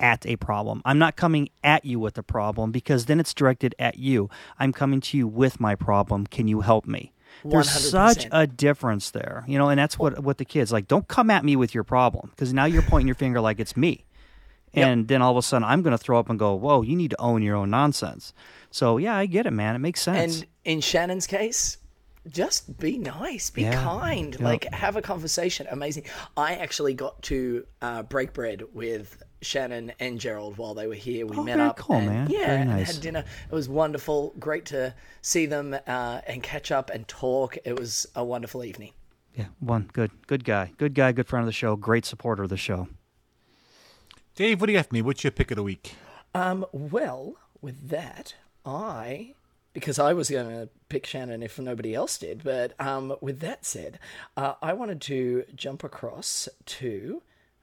[0.00, 0.82] at a problem.
[0.84, 4.30] I'm not coming at you with a problem because then it's directed at you.
[4.58, 6.26] I'm coming to you with my problem.
[6.26, 7.12] Can you help me?
[7.44, 8.28] There's such 100%.
[8.32, 10.88] a difference there, you know, and that's what what the kids like.
[10.88, 13.76] Don't come at me with your problem because now you're pointing your finger like it's
[13.76, 14.06] me,
[14.74, 16.96] and then all of a sudden I'm going to throw up and go, "Whoa, you
[16.96, 18.32] need to own your own nonsense."
[18.70, 19.76] So yeah, I get it, man.
[19.76, 20.40] It makes sense.
[20.40, 21.78] And in Shannon's case,
[22.30, 23.82] just be nice, be Yeah.
[23.82, 24.40] kind, Yep.
[24.42, 25.66] like have a conversation.
[25.70, 26.04] Amazing.
[26.36, 31.26] I actually got to uh, break bread with Shannon and Gerald while they were here.
[31.26, 31.76] We Oh, met very up.
[31.78, 32.28] cool, and, man.
[32.30, 33.24] Yeah, Very and had dinner.
[33.50, 34.34] It was wonderful.
[34.38, 37.56] Great to see them uh, and catch up and talk.
[37.64, 38.92] It was a wonderful evening.
[39.34, 42.48] yeah, one good, good guy, good guy, good friend of the show, great supporter of
[42.48, 42.88] the show.
[44.34, 45.02] Dave, what do you have for me?
[45.02, 45.94] What's your pick of the week?
[46.34, 49.34] Um, well, with that, I
[49.80, 53.64] because I was going to pick Shannon if nobody else did, but um, with that
[53.64, 53.98] said,
[54.36, 57.22] uh, I wanted to jump across to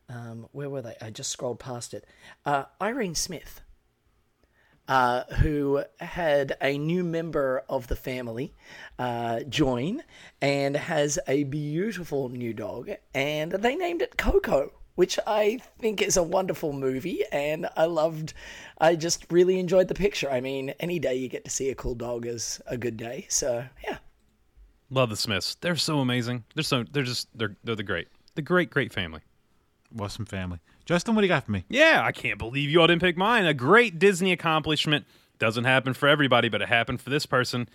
[0.09, 0.95] um, where were they?
[1.01, 2.05] I just scrolled past it.
[2.45, 3.61] Uh, Irene Smith.
[4.87, 8.53] Uh, who had a new member of the family
[8.99, 10.03] uh, join
[10.43, 16.17] and has a beautiful new dog, and they named it Coco, which I think is
[16.17, 18.33] a wonderful movie, and I loved.
[18.79, 20.29] I just really enjoyed the picture.
[20.29, 23.27] I mean, any day you get to see a cool dog is a good day.
[23.29, 23.97] So yeah,
[24.89, 25.55] Love the Smiths.
[25.55, 26.43] They're so amazing.
[26.53, 28.07] They're so they're just they're they're the great.
[28.35, 29.21] The great great family.
[29.99, 30.59] Awesome family.
[30.85, 31.65] Justin, what do you got for me?
[31.69, 33.45] Yeah, I can't believe you all didn't pick mine.
[33.45, 35.05] A great Disney accomplishment.
[35.39, 37.67] Doesn't happen for everybody, but it happened for this person.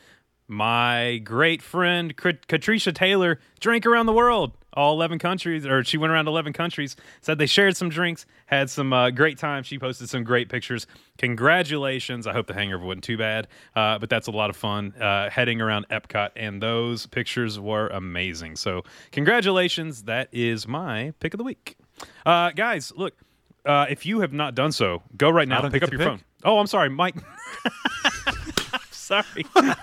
[0.47, 4.53] My great friend Katricia Taylor drank around the world.
[4.75, 6.97] All 11 countries, or she went around 11 countries.
[7.21, 9.63] Said they shared some drinks, had some uh, great time.
[9.63, 10.87] She posted some great pictures.
[11.19, 12.27] Congratulations!
[12.27, 15.31] I hope the hangover wasn't too bad, uh, but that's a lot of fun uh,
[15.31, 18.57] heading around Epcot, and those pictures were amazing.
[18.57, 20.05] So congratulations!
[20.05, 21.77] That is my pick of the week,
[22.27, 22.93] uh, guys.
[22.97, 23.15] Look.
[23.63, 25.61] Uh, if you have not done so, go right now.
[25.69, 26.09] Pick up your pick?
[26.09, 26.21] phone.
[26.45, 27.15] Oh, I'm sorry, Mike.
[28.91, 29.25] sorry.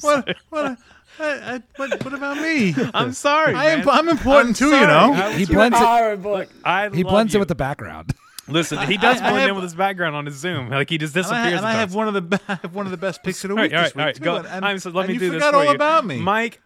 [0.00, 0.36] What?
[0.48, 0.78] What?
[1.20, 2.74] I, I, what, what about me?
[2.94, 3.54] I'm sorry.
[3.54, 3.88] I am, man.
[3.90, 4.80] I'm important I'm too, sorry.
[4.80, 5.12] you know.
[5.12, 6.22] I He blends it.
[6.22, 6.46] Boy.
[6.64, 7.38] I He love blends you.
[7.38, 8.14] it with the background.
[8.48, 10.70] Listen, he does I- I blend in have- with his background on his Zoom.
[10.70, 11.58] Like he just And I, disappears.
[11.58, 11.94] and I have times.
[11.96, 13.72] one of the be- I have one of the best picks of the All week
[13.72, 14.14] right, all this right, all right.
[14.16, 14.42] week Go.
[14.42, 14.48] too.
[14.48, 15.70] And, I'm so, let and me you do this forgot for all you.
[15.70, 16.60] about me, Mike.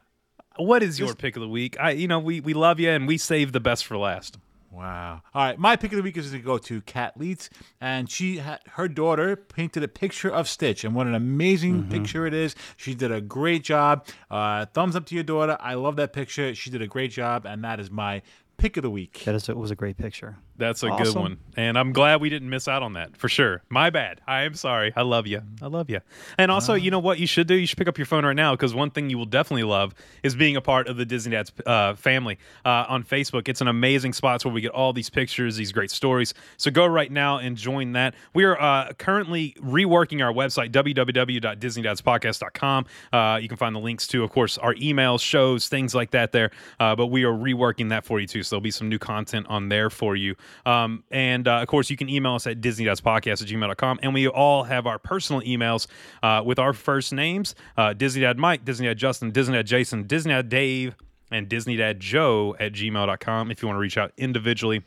[0.57, 1.77] What is your pick of the week?
[1.81, 4.39] I, you know, we we love you and we save the best for last.
[4.75, 5.23] Wow.
[5.35, 7.49] All right, my pick of the week is going to go to Kat Leitz,
[7.81, 11.91] and she had her daughter painted a picture of Stitch, and what an amazing Mm-hmm.
[11.91, 12.55] picture it is.
[12.77, 14.07] She did a great job.
[14.31, 15.57] Uh, thumbs up to your daughter.
[15.61, 16.55] I love that picture.
[16.55, 18.23] She did a great job, and that is my
[18.57, 19.23] pick of the week.
[19.25, 20.37] That is, it was a great picture.
[20.57, 23.63] That's a good one, and I'm glad we didn't miss out on that for sure.
[23.69, 24.21] My bad.
[24.27, 24.93] I am sorry.
[24.95, 25.43] I love you.
[25.61, 26.01] I love you.
[26.39, 27.55] And also, you know what you should do?
[27.55, 29.95] You should pick up your phone right now because one thing you will definitely love
[30.23, 33.49] is being a part of the Disney Dads uh, family uh, on Facebook.
[33.49, 36.35] It's an amazing spot where we get all these pictures, these great stories.
[36.57, 38.15] So go right now and join that.
[38.33, 42.87] We are uh, currently reworking our website www.disneydadspodcast.com.
[43.13, 46.33] Uh, you can find the links to, of course, our emails, shows, things like that
[46.33, 46.51] there.
[46.81, 48.43] Uh, but we are reworking that for you too.
[48.43, 50.35] So there'll be some new content on there for you.
[50.67, 54.01] Um, and uh, of course, you can email us at disneydadspodcast at gmail.com.
[54.03, 55.87] And we all have our personal emails
[56.23, 60.07] uh, with our first names uh, Disney Dad Mike, Disney Dad Justin, Disney Dad Jason,
[60.07, 60.97] Disney Dad Dave,
[61.31, 64.83] and Disney Dad Joe at gmail.com if you want to reach out individually.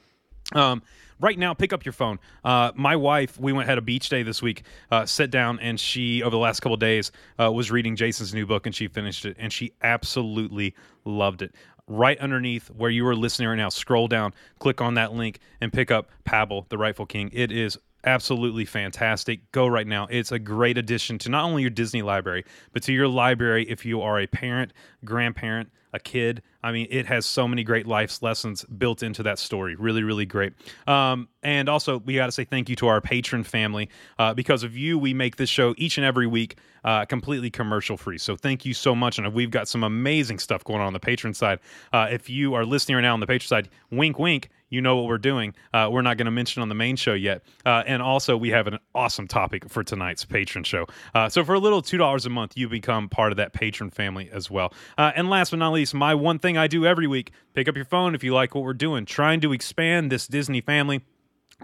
[0.53, 0.81] Um,
[1.19, 2.19] right now, pick up your phone.
[2.43, 4.63] Uh, my wife, we went had a beach day this week.
[4.91, 8.45] Uh, sat down and she, over the last couple days, uh, was reading Jason's new
[8.45, 10.73] book and she finished it and she absolutely
[11.05, 11.53] loved it.
[11.87, 15.71] Right underneath where you are listening right now, scroll down, click on that link, and
[15.71, 17.29] pick up Pablo, the Rightful King.
[17.31, 19.51] It is absolutely fantastic.
[19.51, 20.07] Go right now.
[20.09, 23.85] It's a great addition to not only your Disney library, but to your library if
[23.85, 24.73] you are a parent,
[25.05, 26.41] grandparent, a kid.
[26.63, 29.75] I mean, it has so many great life's lessons built into that story.
[29.75, 30.53] Really, really great.
[30.87, 33.89] Um, and also, we got to say thank you to our Patreon family.
[34.17, 37.97] Uh, because of you, we make this show each and every week uh, completely commercial
[37.97, 38.17] free.
[38.17, 39.17] So thank you so much.
[39.17, 41.59] And we've got some amazing stuff going on on the Patreon side.
[41.91, 44.95] Uh, if you are listening right now on the Patreon side, wink, wink you know
[44.95, 45.53] what we're doing.
[45.73, 47.43] Uh, we're not going to mention on the main show yet.
[47.65, 50.85] Uh, and also, we have an awesome topic for tonight's Patreon show.
[51.13, 54.29] Uh, so, for a little $2 a month, you become part of that Patreon family
[54.31, 54.73] as well.
[54.97, 57.75] Uh, and last but not least, my one thing I do every week pick up
[57.75, 61.01] your phone if you like what we're doing, trying to expand this Disney family.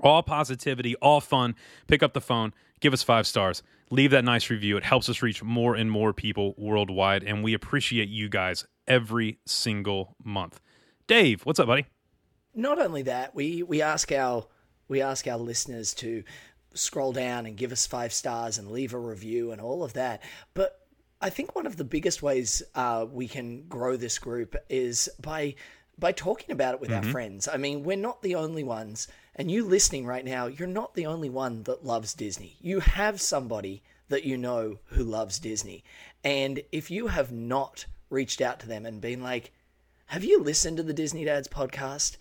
[0.02, 1.56] All positivity, all fun.
[1.88, 4.76] Pick up the phone, give us five stars, leave that nice review.
[4.76, 7.24] It helps us reach more and more people worldwide.
[7.24, 10.60] And we appreciate you guys every single month.
[11.08, 11.86] Dave, what's up, buddy?
[12.54, 14.48] Not only that, we, we ask our
[14.88, 16.24] we ask our listeners to
[16.74, 20.22] scroll down and give us five stars and leave a review and all of that.
[20.54, 20.80] But
[21.22, 25.56] I think one of the biggest ways uh, we can grow this group is by
[25.98, 27.48] by talking about it with our friends.
[27.48, 31.06] I mean, we're not the only ones, and you listening right now, you're not the
[31.06, 32.58] only one that loves Disney.
[32.60, 35.84] You have somebody that you know who loves Disney,
[36.24, 39.54] and if you have not reached out to them and been like,
[40.08, 42.18] "Have you listened to the Disney Dads podcast?"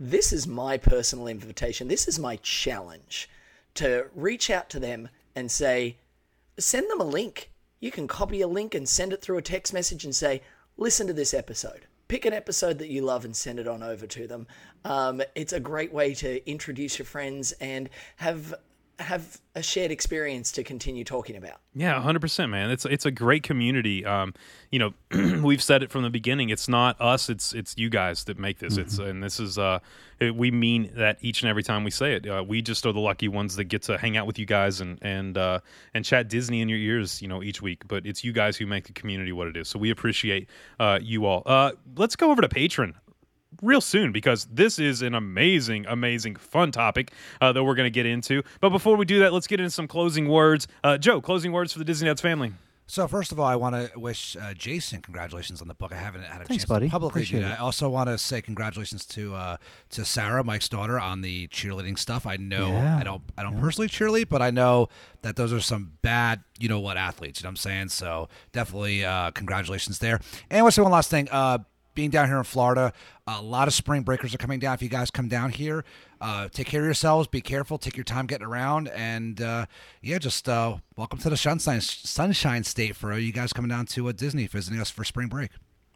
[0.00, 1.86] This is my personal invitation.
[1.86, 3.28] This is my challenge
[3.74, 5.98] to reach out to them and say,
[6.58, 7.50] send them a link.
[7.80, 10.40] You can copy a link and send it through a text message and say,
[10.78, 11.86] listen to this episode.
[12.08, 14.46] Pick an episode that you love and send it on over to them.
[14.86, 18.54] Um, it's a great way to introduce your friends and have
[19.00, 21.60] have a shared experience to continue talking about.
[21.74, 22.70] Yeah, hundred percent, man.
[22.70, 24.04] It's it's a great community.
[24.04, 24.34] Um,
[24.70, 24.94] you know,
[25.42, 26.50] we've said it from the beginning.
[26.50, 27.28] It's not us.
[27.28, 28.76] It's it's you guys that make this.
[28.76, 29.80] It's and this is uh,
[30.20, 32.28] it, we mean that each and every time we say it.
[32.28, 34.80] Uh, we just are the lucky ones that get to hang out with you guys
[34.80, 35.60] and and uh,
[35.94, 37.88] and chat Disney in your ears, you know, each week.
[37.88, 39.68] But it's you guys who make the community what it is.
[39.68, 40.48] So we appreciate
[40.78, 41.42] uh, you all.
[41.46, 42.94] Uh, let's go over to Patreon
[43.62, 47.90] real soon because this is an amazing, amazing, fun topic uh, that we're going to
[47.90, 48.42] get into.
[48.60, 50.66] But before we do that, let's get into some closing words.
[50.84, 52.52] Uh, Joe, closing words for the Disney Nuts family.
[52.86, 55.92] So first of all, I want to wish uh, Jason congratulations on the book.
[55.92, 56.86] I haven't had a Thanks, chance buddy.
[56.86, 57.52] to publicly Appreciate do that.
[57.52, 57.60] it.
[57.60, 59.56] I also want to say congratulations to uh,
[59.90, 62.26] to Sarah, Mike's daughter, on the cheerleading stuff.
[62.26, 62.96] I know Yeah.
[62.98, 64.88] I don't I don't personally cheerlead, but I know
[65.22, 67.38] that those are some bad you know what athletes.
[67.40, 67.88] You know what I'm saying?
[67.90, 70.18] So definitely uh, congratulations there.
[70.50, 71.28] And I want to say one last thing.
[72.00, 72.94] Being down here in Florida,
[73.26, 74.72] a lot of spring breakers are coming down.
[74.72, 75.84] If you guys come down here,
[76.18, 77.28] uh, take care of yourselves.
[77.28, 77.76] Be careful.
[77.76, 79.66] Take your time getting around, and uh,
[80.00, 84.08] yeah, just uh, welcome to the sunshine Sunshine State for you guys coming down to
[84.08, 85.50] uh, Disney visiting us for spring break.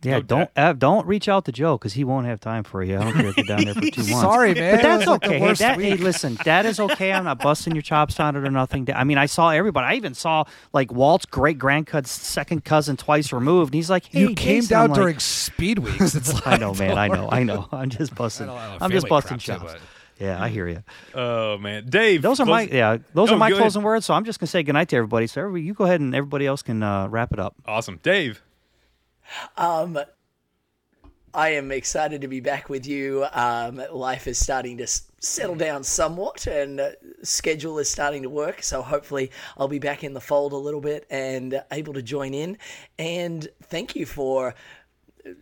[0.04, 2.98] Yeah, don't uh, don't reach out to Joe because he won't have time for you.
[2.98, 4.20] I don't care if you're down there for two months.
[4.20, 4.76] Sorry, man.
[4.76, 5.38] but that's It was like okay.
[5.38, 7.12] Hey, that, hey, listen, that is okay.
[7.12, 8.88] I'm not busting your chops on it or nothing.
[8.94, 9.86] I mean, I saw everybody.
[9.86, 13.70] I even saw like Walt's great grandcousin's second cousin twice removed.
[13.70, 16.14] And he's like, "Hey, you came down like, during speed weeks.
[16.14, 16.98] It's like, I know, man.
[16.98, 17.28] I know.
[17.30, 17.68] I know.
[17.72, 18.48] I'm just busting.
[18.48, 19.72] I know, I'm just busting crap, too, chops.
[19.74, 19.80] but-
[20.20, 20.82] Yeah, I hear you.
[21.12, 22.22] Oh man, Dave.
[22.22, 22.98] Those are my yeah.
[23.14, 23.62] Those Oh, are my go ahead.
[23.64, 24.06] closing words.
[24.06, 25.26] So I'm just gonna say goodnight to everybody.
[25.26, 27.56] So everybody, you go ahead and everybody else can uh, wrap it up.
[27.66, 28.40] Awesome, Dave.
[29.56, 29.98] Um,
[31.34, 33.26] I am excited to be back with you.
[33.32, 34.86] Um, life is starting to
[35.18, 36.90] settle down somewhat, and uh,
[37.22, 38.62] schedule is starting to work.
[38.62, 42.34] So hopefully, I'll be back in the fold a little bit and able to join
[42.34, 42.58] in.
[42.98, 44.54] And thank you for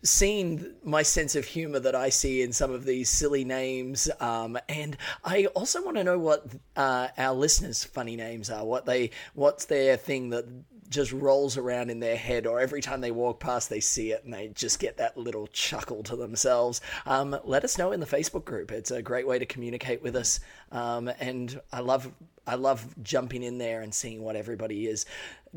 [0.02, 4.08] seeing my sense of humor that I see in some of these silly names.
[4.20, 8.64] Um, and I also want to know what uh, our listeners' funny names are.
[8.64, 10.46] What they, what's their thing that
[10.92, 14.22] just rolls around in their head, or every time they walk past, they see it
[14.24, 16.80] and they just get that little chuckle to themselves.
[17.06, 18.70] Um, let us know in the Facebook group.
[18.70, 20.40] It's a great way to communicate with us.
[20.70, 22.12] Um, and I love,
[22.46, 25.06] I love jumping in there and seeing what everybody is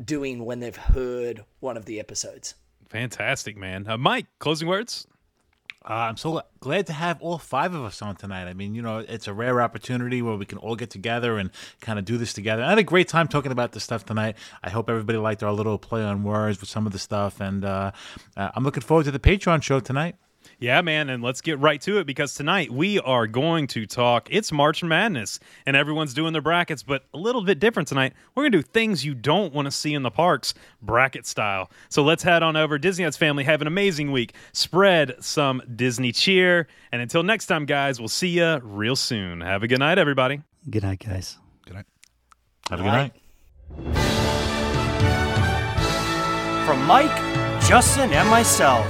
[0.02, 2.54] doing when they've heard one of the episodes.
[2.88, 3.86] Fantastic, man.
[3.88, 5.06] Uh, Mike, closing words.
[5.88, 8.48] Uh, I'm so glad to have all five of us on tonight.
[8.48, 11.50] I mean, you know, it's a rare opportunity where we can all get together and
[11.80, 12.64] kind of do this together.
[12.64, 14.36] I had a great time talking about this stuff tonight.
[14.64, 17.64] I hope everybody liked our little play on words with some of the stuff, and
[17.64, 17.92] uh,
[18.36, 20.16] uh, I'm looking forward to the Patreon show tonight.
[20.58, 24.28] Yeah, man, and let's get right to it because tonight we are going to talk.
[24.30, 28.14] It's March Madness, and everyone's doing their brackets, but a little bit different tonight.
[28.34, 31.70] We're going to do things you don't want to see in the parks, bracket style.
[31.90, 32.78] So let's head on over.
[32.78, 34.32] Disney Nuts family, have an amazing week.
[34.54, 39.42] Spread some Disney cheer, and until next time, guys, we'll see you real soon.
[39.42, 40.40] Have a good night, everybody.
[40.70, 41.36] Good night, guys.
[41.66, 41.86] Good night.
[42.70, 43.12] Have a good night.
[46.64, 47.14] From Mike,
[47.68, 48.86] Justin, and myself,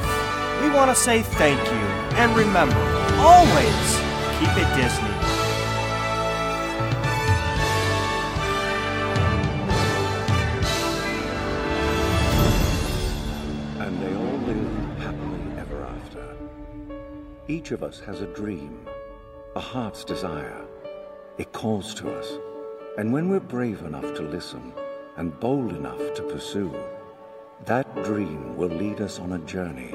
[0.66, 1.86] we want to say thank you.
[2.18, 2.80] And remember,
[3.18, 3.88] always
[4.38, 5.14] keep it Disney.
[13.78, 16.36] And they all live happily ever after.
[17.46, 18.86] Each of us has a dream,
[19.54, 20.64] a heart's desire.
[21.38, 22.38] It calls to us.
[22.98, 24.72] And when we're brave enough to listen
[25.16, 26.74] and bold enough to pursue,
[27.66, 29.94] that dream will lead us on a journey